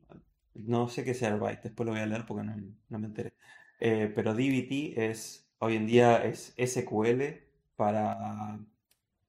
[0.55, 2.57] no sé qué sea Airbyte, después lo voy a leer porque no,
[2.89, 3.35] no me enteré.
[3.79, 7.46] Pero DBT es, hoy en día es SQL
[7.77, 8.59] para,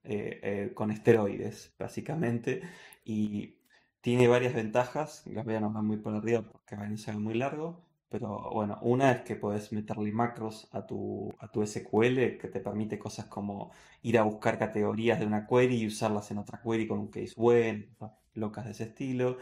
[0.03, 2.61] eh, eh, con esteroides, básicamente,
[3.03, 3.57] y
[4.01, 7.33] tiene varias ventajas, las voy a nombrar muy por arriba porque va a ser muy
[7.33, 12.47] largo, pero bueno, una es que puedes meterle macros a tu, a tu SQL que
[12.49, 13.71] te permite cosas como
[14.01, 17.33] ir a buscar categorías de una query y usarlas en otra query con un case
[17.35, 17.95] when,
[18.33, 19.37] locas de ese estilo.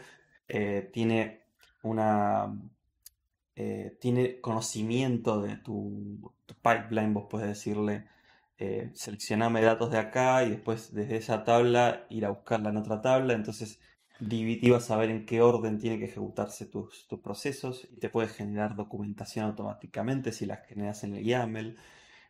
[0.48, 1.44] Eh, tiene
[1.82, 2.52] una
[4.00, 8.04] tiene conocimiento de tu, tu pipeline, vos puedes decirle,
[8.58, 13.00] eh, seleccioname datos de acá y después desde esa tabla ir a buscarla en otra
[13.02, 13.34] tabla.
[13.34, 13.80] Entonces,
[14.20, 18.08] DBT va a saber en qué orden tiene que ejecutarse tus, tus procesos y te
[18.10, 21.76] puede generar documentación automáticamente si las generas en el YAML.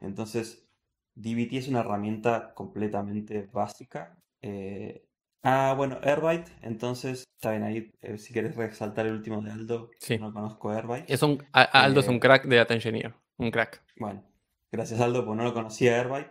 [0.01, 0.67] Entonces,
[1.15, 4.17] DBT es una herramienta completamente básica.
[4.43, 5.03] eh,
[5.49, 9.91] Ah, bueno, Airbyte, entonces, está bien ahí, eh, si quieres resaltar el último de Aldo,
[10.01, 10.19] Sí.
[10.19, 11.09] no conozco Airbyte.
[11.09, 13.15] Es un, a- Aldo es un Eh, crack de Data Engineer.
[13.37, 13.81] Un crack.
[13.97, 14.25] Bueno,
[14.73, 16.31] gracias Aldo, porque no lo conocía Airbyte.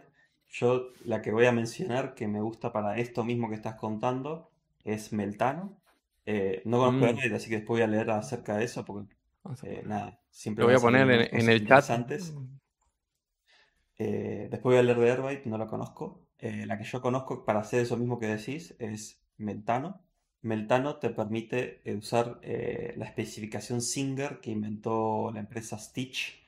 [0.49, 4.51] Yo la que voy a mencionar que me gusta para esto mismo que estás contando
[4.83, 5.81] es Meltano.
[6.25, 9.15] Eh, no conozco Mm, Airbyte, así que después voy a leer acerca de eso, porque
[9.63, 11.89] eh, nada, siempre Lo voy a poner en, el chat.
[11.89, 12.33] interesantes.
[13.97, 16.21] Eh, después voy a leer de Airbyte, no lo conozco.
[16.39, 20.03] La que yo conozco para hacer eso mismo que decís es Meltano.
[20.41, 26.44] Meltano te permite usar la especificación Singer que inventó la empresa Stitch,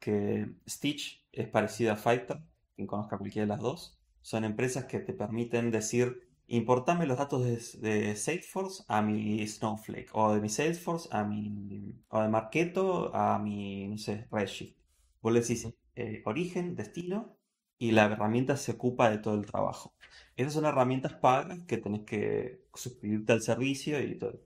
[0.00, 2.38] que Stitch es parecida a Fighter,
[2.74, 3.98] quien conozca cualquiera de las dos.
[4.22, 10.10] Son empresas que te permiten decir, importame los datos de, de Salesforce a mi Snowflake,
[10.12, 14.76] o de mi Salesforce a mi, o de Marketo a mi, no sé, Redshift.
[15.22, 17.36] Vos le decís eh, origen, destino,
[17.78, 19.94] y la herramienta se ocupa de todo el trabajo.
[20.36, 24.40] Esas son herramientas pagas que tenés que suscribirte al servicio y todo.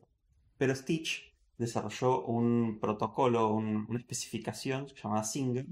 [0.59, 1.32] Pero Stitch
[1.62, 5.66] desarrolló un protocolo, un- una especificación llamada Singer,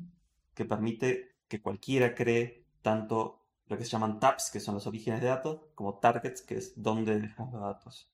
[0.55, 5.21] que permite que cualquiera cree tanto lo que se llaman tabs, que son los orígenes
[5.21, 8.11] de datos, como targets, que es donde dejas los datos.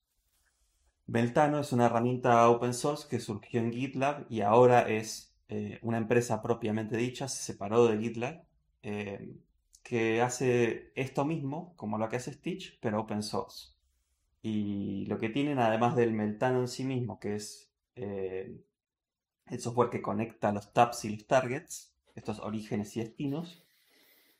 [1.07, 5.97] Meltano es una herramienta open source que surgió en GitLab y ahora es eh, una
[5.97, 8.43] empresa propiamente dicha, se separó de GitLab,
[8.83, 9.35] eh,
[9.83, 13.69] que hace esto mismo, como lo que hace Stitch, pero open source.
[14.41, 17.66] Y lo que tienen, además del Meltano en sí mismo, que es
[17.97, 18.61] eh,
[19.47, 23.65] el software que conecta los tabs y los targets, estos orígenes y destinos,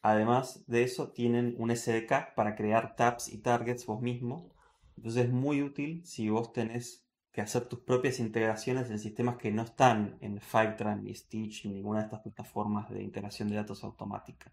[0.01, 4.53] además de eso tienen un SDK para crear tabs y targets vos mismo.
[4.95, 9.51] Entonces es muy útil si vos tenés que hacer tus propias integraciones en sistemas que
[9.51, 13.83] no están en Fivetran ni Stitch ni ninguna de estas plataformas de integración de datos
[13.83, 14.51] automática.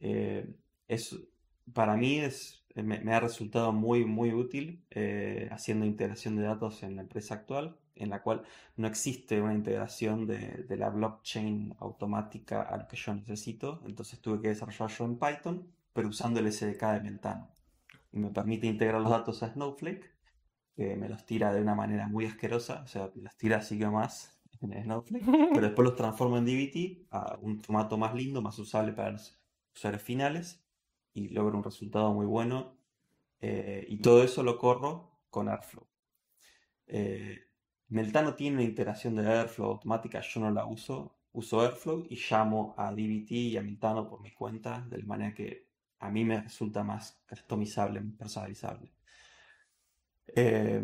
[0.00, 0.56] Eh,
[0.88, 1.16] es,
[1.72, 6.96] para mí es, me, ha resultado muy, muy útil eh, haciendo integración de datos en
[6.96, 7.78] la empresa actual.
[7.96, 8.42] En la cual
[8.76, 13.82] no existe una integración de, de la blockchain automática a lo que yo necesito.
[13.86, 17.48] Entonces tuve que desarrollar yo en Python, pero usando el SDK de Meltano.
[18.12, 20.12] Y me permite integrar los datos a Snowflake,
[20.74, 23.86] que me los tira de una manera muy asquerosa, o sea, los tira así que
[23.86, 25.24] más en Snowflake,
[25.54, 29.38] pero después los transformo en DBT a un formato más lindo, más usable para los
[29.74, 30.64] usuarios finales
[31.12, 32.76] y logro un resultado muy bueno.
[33.40, 35.86] Eh, y todo eso lo corro con Airflow.
[36.86, 37.38] Eh,
[37.94, 41.16] Meltano tiene una integración de Airflow automática, yo no la uso.
[41.32, 45.34] Uso Airflow y llamo a DBT y a Meltano por mi cuenta, de la manera
[45.34, 45.68] que
[46.00, 48.92] a mí me resulta más customizable, personalizable.
[50.26, 50.82] Eh,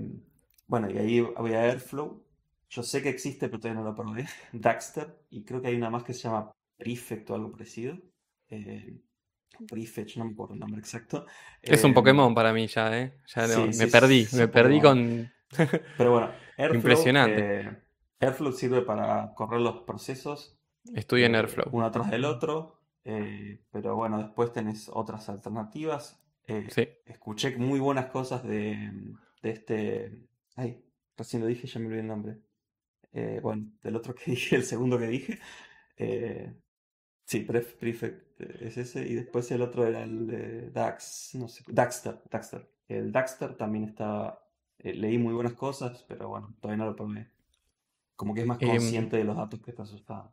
[0.67, 2.25] bueno, y ahí voy a Airflow.
[2.69, 4.27] Yo sé que existe, pero todavía no lo probé.
[4.53, 7.99] Daxter, y creo que hay una más que se llama Prefect o algo parecido.
[8.49, 9.01] Eh,
[9.69, 11.27] Prefetch, no me acuerdo el nombre exacto.
[11.63, 13.21] Es un Eh, Pokémon para mí ya, ¿eh?
[13.27, 14.81] Ya sí, me sí, perdí, me perdí Pokémon.
[14.81, 15.33] con...
[15.97, 17.61] Pero bueno, Airflow, Impresionante.
[17.61, 17.83] eh,
[18.21, 20.59] Airflow sirve para correr los procesos
[20.95, 21.69] Estudio en eh, Airflow.
[21.73, 26.23] uno atrás del otro, eh, pero bueno, después tenés otras alternativas.
[26.47, 26.89] Eh, Sí.
[27.07, 28.77] escuché muy buenas cosas de,
[29.43, 30.27] de este...
[30.57, 30.85] Ay,
[31.17, 32.39] recién lo dije, ya me olvidé el nombre.
[33.43, 35.39] Bueno, del otro que dije, el segundo que dije.
[37.25, 41.63] Sí, Pref- Prefect es ese, y después el otro era el de Dax, no sé,
[41.69, 42.69] Daxter, Daxter.
[42.89, 44.41] El Daxter también está...
[44.81, 47.31] eh, leí muy buenas cosas, pero bueno, todavía no lo probé.
[48.17, 50.33] Como que es más Em, consciente de los datos que estás usando.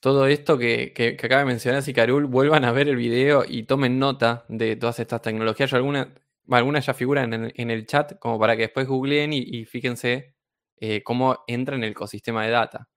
[0.00, 3.64] todo esto que, que, que acaba de mencionar Sicarul, vuelvan a ver el video y
[3.64, 5.70] tomen nota de todas estas tecnologías.
[5.70, 6.12] Yo alguna-
[6.50, 9.64] algunas ya figuran en, el- en el chat, como para que después googleen y, y
[9.64, 10.34] fíjense
[10.80, 12.88] eh, cómo entra en el ecosistema de data.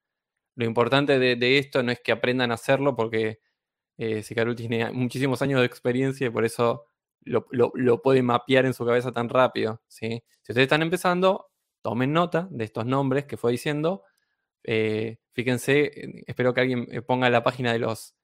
[0.55, 3.39] Lo importante de, de esto no es que aprendan a hacerlo, porque
[3.97, 6.85] eh, Sicarul tiene muchísimos años de experiencia y por eso
[7.25, 9.81] lo, lo- lo puede mapear en su cabeza tan rápido.
[9.87, 10.23] ¿sí?
[10.43, 11.47] Si ustedes están empezando,
[11.83, 14.03] tomen nota de estos nombres que fue diciendo.
[14.63, 18.15] Eh, fíjense, eh, espero que alguien eh, ponga la página de los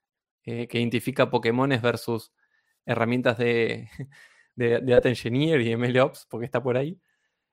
[0.43, 2.33] que identifica Pokémones versus
[2.85, 3.89] herramientas de,
[4.55, 6.99] de, de Data Engineer y MLOps, porque está por ahí.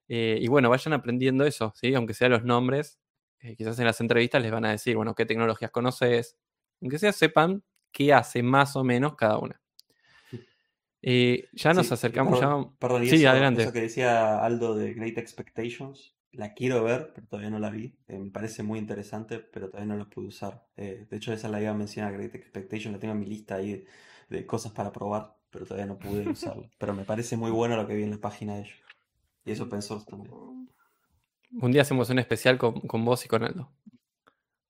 [0.09, 1.95] Y bueno, vayan aprendiendo eso, ¿sí?
[1.95, 2.99] aunque sea los nombres.
[3.59, 6.37] quizás en las entrevistas les van a decir, bueno, qué tecnologías conoces.
[6.81, 9.61] Aunque sea sepan qué hace más o menos cada una.
[11.03, 12.57] Eh, ya nos Sí, y acercamos, perdón, ya.
[12.79, 13.53] perdón, y Sí, eso, adelante.
[13.53, 17.99] eso que decía Aldo de Great Expectations, la quiero ver, pero todavía no la vi.
[18.09, 20.67] Eh, me parece muy interesante, pero todavía no la pude usar.
[20.77, 23.57] Eh, de hecho, esa la iba a mencionar, Great Expectations, la tengo en mi lista
[23.57, 23.87] ahí de,
[24.31, 26.69] de cosas para probar, pero todavía no pude usarla.
[26.79, 28.77] Pero me parece muy bueno lo que vi en la página de ellos.
[29.45, 30.35] Y eso pensó también.
[31.61, 33.71] Un día hacemos un especial con, con vos y con Aldo.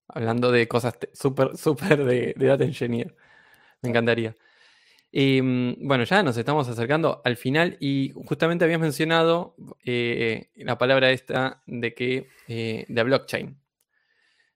[0.09, 3.15] Hablando de cosas súper, súper de, de Data Engineer.
[3.83, 4.37] Me encantaría.
[5.13, 11.11] Mm, bueno, ya nos estamos acercando al final y justamente habías mencionado eh, la palabra
[11.13, 13.59] esta de que eh, de blockchain.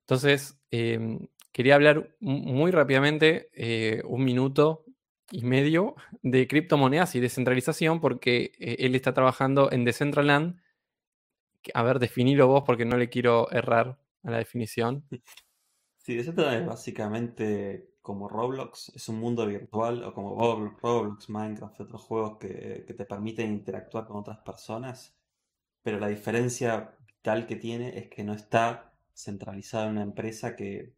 [0.02, 4.84] Entonces, em, quería hablar mu- muy rápidamente, eh, un minuto
[5.30, 10.56] y medio, de criptomonedas y descentralización, porque eh, él está trabajando en Decentraland.
[11.74, 15.04] A ver, definilo vos porque no le quiero errar a la definición.
[16.02, 21.80] Sí, Decentraland es básicamente como Roblox, es un mundo virtual, o como Robl- Roblox, Minecraft,
[21.80, 25.14] otros juegos que, que te permiten interactuar con otras personas,
[25.82, 30.94] pero la diferencia vital que tiene es que no está centralizado en una empresa que,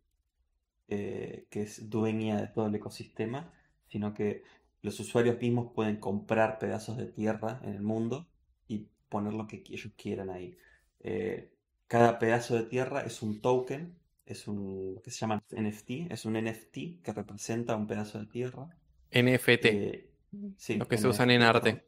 [0.89, 3.53] eh, que es dueña de todo el ecosistema,
[3.89, 4.43] sino que
[4.83, 8.27] los usuarios mismos pueden comprar pedazos de tierra en el mundo
[8.69, 10.57] y poner lo que ellos quieran ahí.
[11.01, 11.53] Eh,
[11.89, 13.97] cada pedazo de tierra es un token
[14.27, 18.69] es un, que se llama NFT, es un NFT que representa un pedazo de tierra.
[19.13, 20.11] NFT, Eh,
[20.57, 21.85] sí, los que se usan en arte.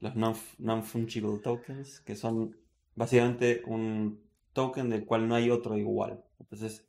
[0.00, 2.56] Los non- non-fungible tokens, que son
[2.94, 4.20] básicamente un
[4.52, 6.24] token del cual no hay otro igual.
[6.40, 6.86] Entonces,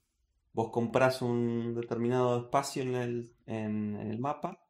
[0.53, 4.63] vos comprás un determinado espacio en el, en, en el mapa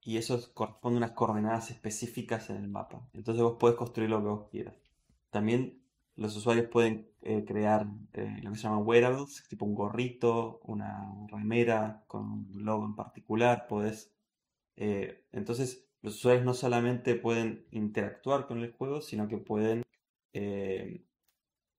[0.00, 3.08] y eso es- corresponde a unas coordenadas específicas en el mapa.
[3.14, 4.76] Entonces vos podés construir lo que vos quieras.
[5.30, 5.81] También
[6.16, 11.12] los usuarios pueden eh, crear eh, lo que se llama wearables, tipo un gorrito, una
[11.28, 13.66] remera con un logo en particular.
[13.68, 14.12] Podés,
[14.76, 19.82] eh, entonces, los usuarios no solamente pueden interactuar con el juego, sino que pueden
[20.34, 21.04] eh,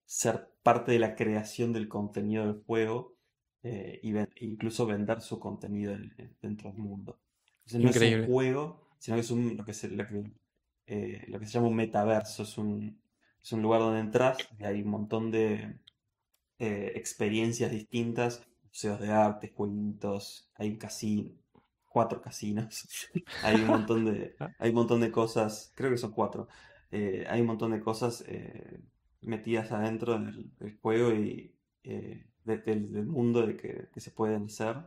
[0.06, 3.16] ser parte de la creación del contenido del juego
[3.64, 4.00] e
[4.42, 7.20] incluso vender su contenido en- dentro del mundo.
[7.66, 11.40] Entonces, no es un juego, sino que es un, lo que se, lo que, lo
[11.40, 12.44] que se llama un metaverso.
[12.44, 13.02] Es un,
[13.44, 15.78] es un lugar donde entras y hay un montón de
[16.60, 21.32] eh, experiencias distintas, museos de arte, jueguitos, hay un casino,
[21.86, 22.88] cuatro casinos,
[23.44, 26.48] hay un montón de, hay un montón de cosas, creo que son cuatro,
[26.91, 28.80] eh, hay un montón de cosas eh,
[29.22, 31.54] metidas adentro del, juego y
[32.46, 34.78] del, mundo de que, se pueden hacer.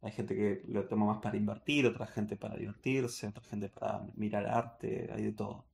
[0.00, 4.06] Hay gente que lo toma más para invertir, otra gente para divertirse, otra gente para
[4.14, 5.67] mirar arte, hay de todo.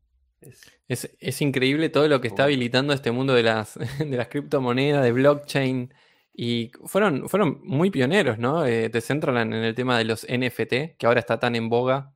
[0.88, 5.12] Es, increíble todo lo que está habilitando este mundo de las, de las criptomonedas, de
[5.12, 5.94] blockchain.
[6.32, 8.66] Y fueron, fueron muy pioneros, ¿no?
[8.66, 12.14] Eh, en el tema de los NFT, que ahora está tan en boga,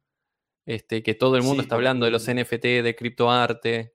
[0.67, 3.95] este, que todo el mundo está hablando de los NFT, de criptoarte.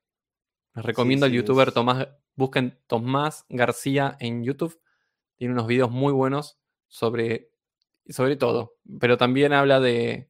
[0.75, 4.79] Les recomiendo al youtuber Tomás, busquen Tomás García en YouTube.
[5.35, 6.57] Tiene unos videos muy buenos
[6.87, 7.51] sobre,
[8.07, 10.29] sobre todo, pero también habla de,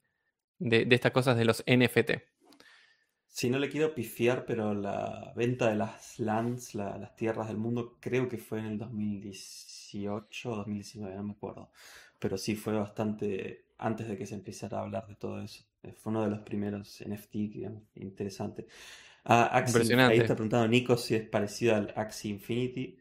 [0.57, 2.32] de estas cosas de los NFT.
[3.33, 7.97] Si no le quiero pifiar, pero la venta de las lands, las tierras del mundo,
[7.99, 11.71] creo que fue en el 2018 o 2019, no me acuerdo.
[12.19, 15.65] Pero sí fue bastante antes de que se empezara a hablar de todo eso.
[15.81, 17.35] Eh, fue uno de los primeros NFT,
[17.95, 18.67] interesante.
[19.25, 22.99] Ah, ahí está preguntando Nico si es parecido al Axie Infinity.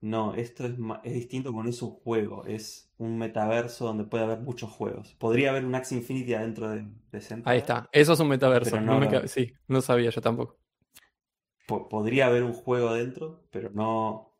[0.00, 4.24] No, esto es, es distinto porque no es un juego, es un metaverso donde puede
[4.24, 5.14] haber muchos juegos.
[5.14, 8.80] Podría haber un Axie Infinity adentro de, de Ahí está, eso es un metaverso.
[8.80, 10.56] No Sí, no sabía yo tampoco.
[11.66, 14.36] podría haber un juego adentro, pero no.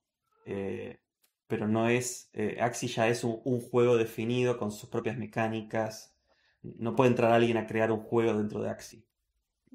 [0.46, 1.00] Eh,
[1.48, 2.30] pero no es.
[2.34, 6.16] Eh, Axie ya es un, juego definido con sus propias mecánicas.
[6.62, 9.04] No puede entrar alguien a crear un juego dentro de Axie.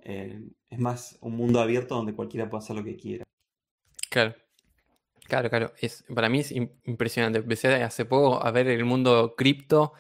[0.04, 3.26] Eh, es más un mundo abierto donde cualquiera puede hacer lo que quiera.
[4.10, 4.36] Claro.
[5.28, 5.74] Claro, claro.
[5.80, 7.40] Es, para mí es impresionante.
[7.40, 9.94] Empecé hace poco a ver el mundo cripto.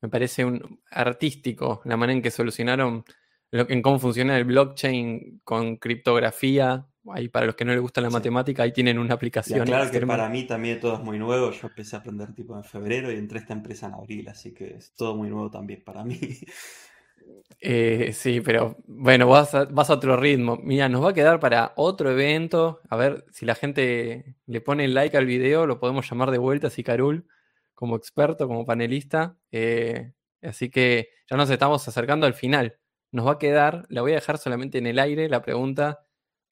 [0.00, 3.04] Me parece un artístico la manera en que solucionaron
[3.50, 6.86] lo, en cómo funciona el blockchain con criptografía.
[7.08, 9.64] Ahí para los que no les gusta la matemática, ahí tienen una aplicación.
[9.64, 11.50] claro que para mí también todo es muy nuevo.
[11.50, 14.52] Yo empecé a aprender tipo en febrero y entré a esta empresa en abril, así
[14.52, 16.18] que es todo muy nuevo también para mí.
[17.60, 20.58] Eh, sí, pero bueno, vas a, otro ritmo.
[20.62, 22.80] Mira, nos va a quedar para otro evento.
[22.88, 26.68] A ver si la gente le pone like al video, lo podemos llamar de vuelta,
[26.84, 27.26] Carul
[27.80, 29.38] como experto, como panelista.
[29.52, 30.12] Eh,
[30.42, 32.78] así que ya nos estamos acercando al final.
[33.10, 36.00] Nos va a quedar, la voy a dejar solamente en el aire, la pregunta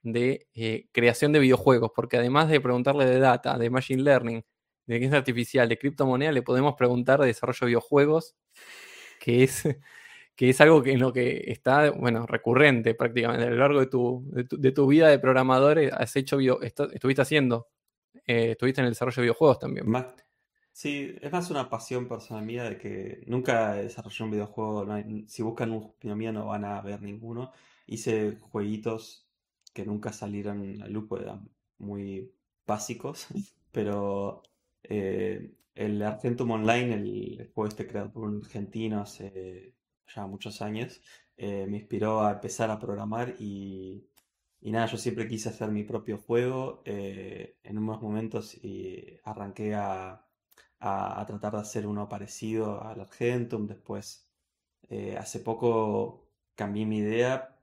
[0.02, 4.40] de eh, creación de videojuegos, porque además de preguntarle de data, de machine learning,
[4.86, 8.34] de inteligencia artificial, de criptomoneda, le podemos preguntar de desarrollo de videojuegos,
[9.20, 9.64] que es
[10.38, 13.86] que es algo que en lo que está, bueno, recurrente prácticamente a lo largo de
[13.86, 17.66] tu, de tu, vida de programador, has hecho, estuviste haciendo,
[18.24, 19.86] eh, estuviste en el desarrollo de videojuegos también.
[20.70, 24.86] sí, es más una pasión personal mía de que nunca desarrollé un videojuego,
[25.26, 27.50] si buscan un juego mío no van a ver ninguno.
[27.88, 29.28] Hice jueguitos
[29.74, 32.32] que nunca salieron a luz, eran muy
[32.64, 33.26] básicos,
[33.72, 34.44] pero
[34.84, 39.77] eh, el Argentum Online, el, juego este creado por un argentino hace
[40.14, 41.00] ya muchos años,
[41.36, 44.08] eh, me inspiró a empezar a programar y,
[44.62, 46.82] nada, yo siempre quise hacer mi propio juego.
[46.84, 50.24] Eh, en unos momentos y arranqué a,
[50.80, 53.66] tratar de hacer uno parecido al Argentum.
[53.66, 54.28] Después,
[54.90, 57.56] eh, hace poco cambié mi idea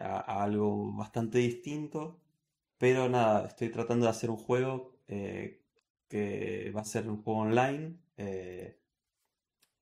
[0.00, 2.20] a, algo bastante distinto.
[2.78, 4.96] Pero nada, estoy tratando de hacer un juego
[6.08, 7.96] que va a ser un juego online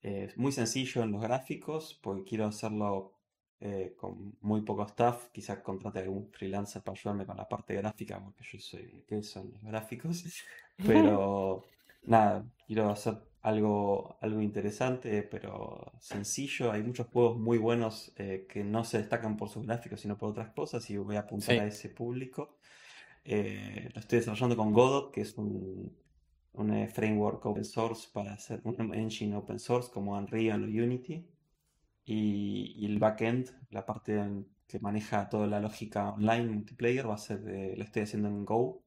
[0.04, 3.14] es muy sencillo en los gráficos, porque quiero hacerlo
[3.60, 5.28] eh, con muy poco staff.
[5.32, 9.50] Quizás contrate algún freelancer para ayudarme con la parte gráfica, porque yo soy que son
[9.52, 10.22] los gráficos.
[10.86, 11.64] Pero
[12.02, 16.72] nada, quiero hacer algo, algo interesante, pero sencillo.
[16.72, 20.30] Hay muchos juegos muy buenos eh, que no se destacan por sus gráficos, sino por
[20.30, 22.56] otras cosas, y voy a apuntar a ese público.
[23.24, 25.94] Eh, lo estoy desarrollando con Godot, que es un
[26.54, 31.26] un eh, framework open source para hacer un engine open source como Unreal o Unity.
[32.06, 34.20] Y, el backend, la parte
[34.66, 38.44] que maneja toda la lógica online multiplayer, va a ser de, lo estoy haciendo en
[38.44, 38.82] Go,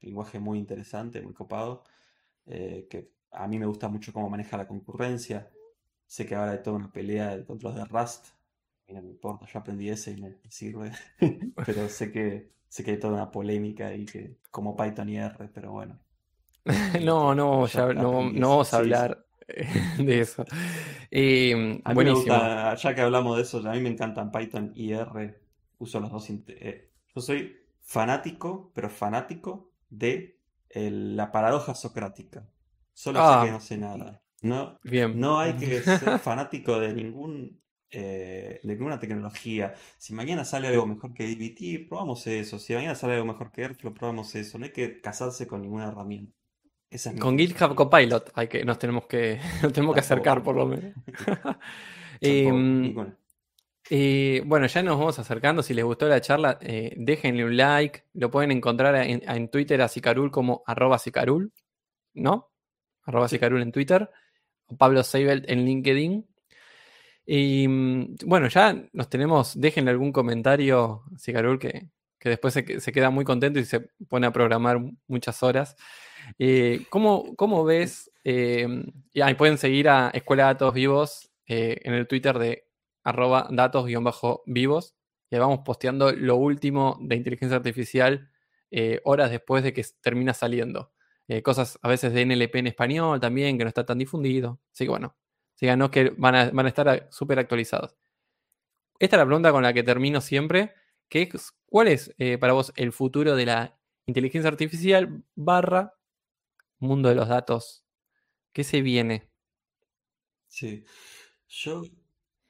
[0.00, 1.84] lenguaje muy interesante, muy copado,
[2.46, 5.50] eh, que a mí me gusta mucho cómo maneja la concurrencia.
[6.06, 8.28] Sé que ahora hay toda una pelea de control de Rust.
[8.88, 10.92] Mira, no importa, yo aprendí ese y me sirve.
[11.66, 15.48] pero sé que, sé que hay toda una polémica y que como Python y R,
[15.54, 15.98] pero bueno.
[17.04, 19.26] no, no, ya, no, no vamos a hablar
[19.98, 20.44] de eso.
[21.10, 24.72] Eh, a mí me gusta, ya que hablamos de eso, a mí me encantan Python
[24.74, 25.40] y R.
[25.78, 26.28] Uso los dos.
[26.30, 30.38] Eh, yo soy fanático, pero fanático de
[30.74, 32.46] la paradoja socrática.
[32.92, 34.22] Solo sé ah, que no sé nada.
[34.42, 35.18] No, bien.
[35.18, 37.60] no hay que ser fanático de ningún
[37.90, 39.74] eh, de ninguna tecnología.
[39.96, 42.58] Si mañana sale algo mejor que DBT, probamos eso.
[42.58, 44.58] Si mañana sale algo mejor que Airflow, probamos eso.
[44.58, 46.37] No hay que casarse con ninguna herramienta.
[47.18, 49.40] Con GitHub Copilot hay que, nos tenemos que,
[49.74, 50.94] tenemos que acercar por lo menos.
[52.20, 52.94] Em,
[53.90, 55.62] Eh, bueno, ya nos vamos acercando.
[55.62, 58.04] Si les gustó la charla, eh, déjenle un like.
[58.14, 61.52] Lo pueden encontrar en, Twitter a Sicarul como arroba Sicarul,
[62.14, 62.50] ¿no?
[63.04, 64.10] Arroba Sicarul en Twitter.
[64.66, 66.26] O Pablo Seibelt en LinkedIn.
[67.26, 69.58] Y mm, bueno, ya nos tenemos.
[69.58, 74.32] Déjenle algún comentario, Sicarul, que, que después se, queda muy contento y se pone a
[74.32, 75.76] programar muchas horas.
[76.38, 78.10] Eh, ¿cómo, ves?
[78.24, 82.68] y ahí pueden seguir a Escuela Datos Vivos en el Twitter de
[83.04, 84.94] arroba datos-vivos
[85.30, 88.30] y vamos posteando lo último de inteligencia artificial
[88.70, 90.92] eh, horas después de que termina saliendo.
[91.26, 94.60] Eh, cosas a veces de NLP en español también, que no está tan difundido.
[94.72, 95.16] Así que bueno,
[95.54, 97.96] síganos que van a, van a estar súper actualizados.
[98.98, 100.74] Esta es la pregunta con la que termino siempre,
[101.08, 105.94] que es, ¿cuál es eh, para vos el futuro de la inteligencia artificial barra
[106.80, 107.84] mundo de los datos?
[108.52, 109.28] ¿Qué se viene?
[110.48, 110.84] Sí,
[111.48, 111.82] yo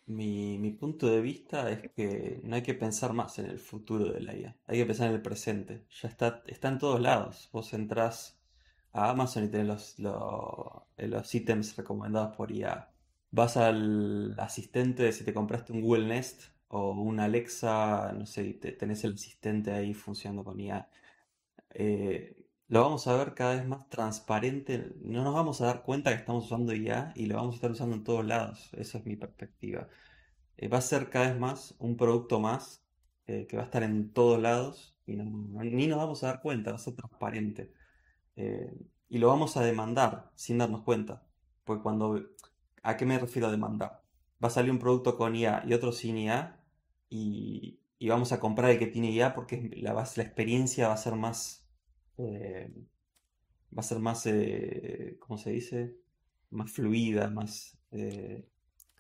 [0.07, 4.21] mi, punto de vista es que no hay que pensar más en el futuro de
[4.21, 5.87] la IA, hay que pensar en el presente.
[6.03, 7.51] Ya está, está en todos lados.
[7.53, 8.39] Vos entrás
[8.93, 9.99] a Amazon y tenés los,
[10.99, 12.91] los, ítems recomendados por IA.
[13.31, 19.05] Vas al asistente, si te compraste un Google Nest o un Alexa, no sé, tenés
[19.05, 20.89] el asistente ahí funcionando con IA.
[21.75, 22.38] Eh,
[22.69, 24.93] lo vamos a ver cada vez más transparente.
[25.03, 27.71] No nos vamos a dar cuenta que estamos usando IA y lo vamos a estar
[27.71, 28.71] usando en todos lados.
[28.75, 29.89] Esa es mi perspectiva.
[30.59, 32.85] Eh, va a ser cada vez más un producto más
[33.27, 36.73] eh, que va a estar en todos lados y ni nos vamos a dar cuenta,
[36.73, 37.73] va a ser transparente.
[38.37, 38.73] Eh,
[39.09, 41.23] y lo vamos a demandar sin darnos cuenta.
[41.65, 42.21] Porque cuando...
[42.83, 44.03] ¿A qué me refiero a demandar?
[44.43, 46.61] Va a salir un producto con IA y otro sin IA
[47.11, 51.15] y, vamos a comprar el que tiene IA porque la, la experiencia va a ser
[51.17, 51.68] más
[52.19, 52.71] eh,
[53.77, 55.97] va a ser más, eh, ¿cómo se dice?
[56.51, 57.79] Más fluida, más...
[57.93, 58.47] Eh,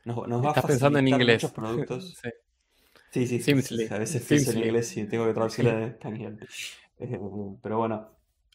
[0.04, 1.42] nos, va a pensando en inglés.
[1.42, 2.14] muchos productos.
[2.22, 3.26] sí.
[3.26, 6.38] Sí, sí, a veces pienso en inglés y tengo que traducirlo en español.
[7.62, 8.10] pero bueno,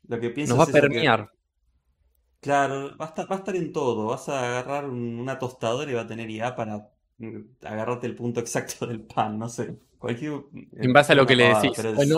[0.08, 1.32] lo que pienso Nos va a permear.
[2.40, 4.06] claro, va a, estar, va a estar en todo.
[4.06, 8.40] Vas a agarrar una tostadora y va a tener IA para mm, agarrarte el punto
[8.40, 9.76] exacto del pan, no sé.
[10.06, 11.72] En base a lo que le decís.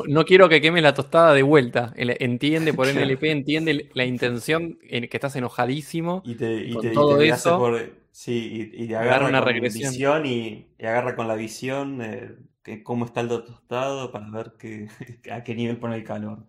[0.08, 1.94] No, quiero que queme la tostada de vuelta.
[1.96, 6.24] Entiende por NLP, entiende la intención en que estás enojadísimo.
[6.26, 7.78] Y te, todo eso.
[8.12, 9.92] sí, y, agarra una con regresión.
[9.92, 14.88] Visión y, agarra con la visión eh, cómo está el tostado para ver que,
[15.32, 16.48] a qué nivel pone el calor.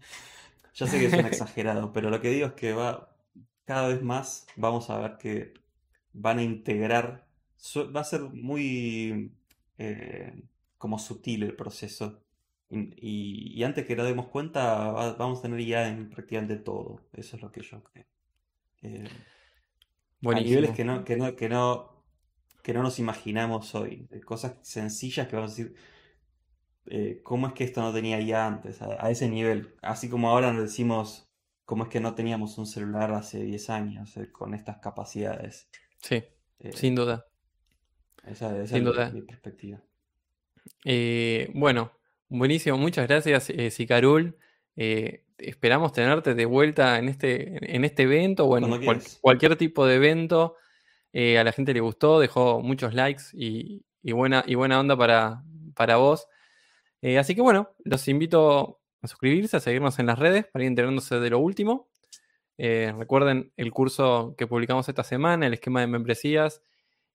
[0.74, 3.10] Ya sé que es un exagerado, pero lo que digo es que va
[3.64, 5.54] cada vez más vamos a ver que
[6.14, 7.25] van a integrar.
[7.94, 9.32] Va a ser muy.
[9.78, 10.32] Eh,
[10.78, 12.22] como sutil el proceso.
[12.70, 17.00] Y, antes que nos demos cuenta, vamos a tener ya en prácticamente todo.
[17.12, 18.04] Eso es lo que yo creo.
[18.82, 19.08] Eh,
[20.24, 22.04] a niveles que no, que no, que no,
[22.62, 24.08] que no nos imaginamos hoy.
[24.24, 25.76] Cosas sencillas que vamos a decir.
[26.88, 28.82] Eh, ¿Cómo es que esto no tenía ya antes?
[28.82, 29.74] A, ese nivel.
[29.82, 31.28] Así como ahora nos decimos
[31.64, 35.68] cómo es que no teníamos un celular hace 10 años eh, con estas capacidades.
[36.00, 36.22] Sí,
[36.72, 37.26] sin duda.
[38.26, 39.80] Esa, esa es mi perspectiva.
[40.84, 41.92] Eh, bueno,
[42.28, 44.36] buenísimo, muchas gracias, eh, Sicarul.
[44.76, 49.96] Eh, esperamos tenerte de vuelta en este, en este evento o en cualquier tipo de
[49.96, 50.56] evento.
[51.14, 55.42] a la gente le gustó, dejó muchos likes y, buena, y buena onda para,
[55.74, 56.26] para vos.
[57.18, 61.20] así que bueno, los invito a suscribirse, a seguirnos en las redes para ir enterándose
[61.20, 61.88] de lo último.
[62.58, 66.62] recuerden el curso que publicamos esta semana, el esquema de membresías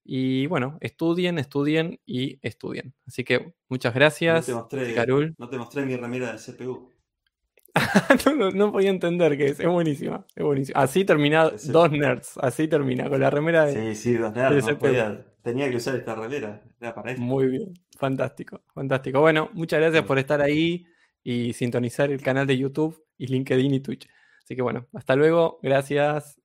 [0.04, 2.94] y bueno, estudien, estudien y estudien.
[3.06, 6.90] Así que muchas gracias, no te mostré, No te mostré mi remera de CPU.
[8.54, 10.80] no, podía entender que es, es buenísima, es buenísima.
[10.80, 13.94] Así termina dos nerds, así termina, con la remera de.
[13.94, 14.66] Sí, sí, dos nerds,
[15.42, 17.22] tenía que usar esta remera, era para eso.
[17.22, 19.20] Muy bien, fantástico, fantástico.
[19.20, 20.86] Bueno, muchas gracias por estar ahí
[21.22, 24.08] y sintonizar el canal de YouTube y LinkedIn y Twitch.
[24.44, 26.41] Así que bueno, hasta luego, gracias.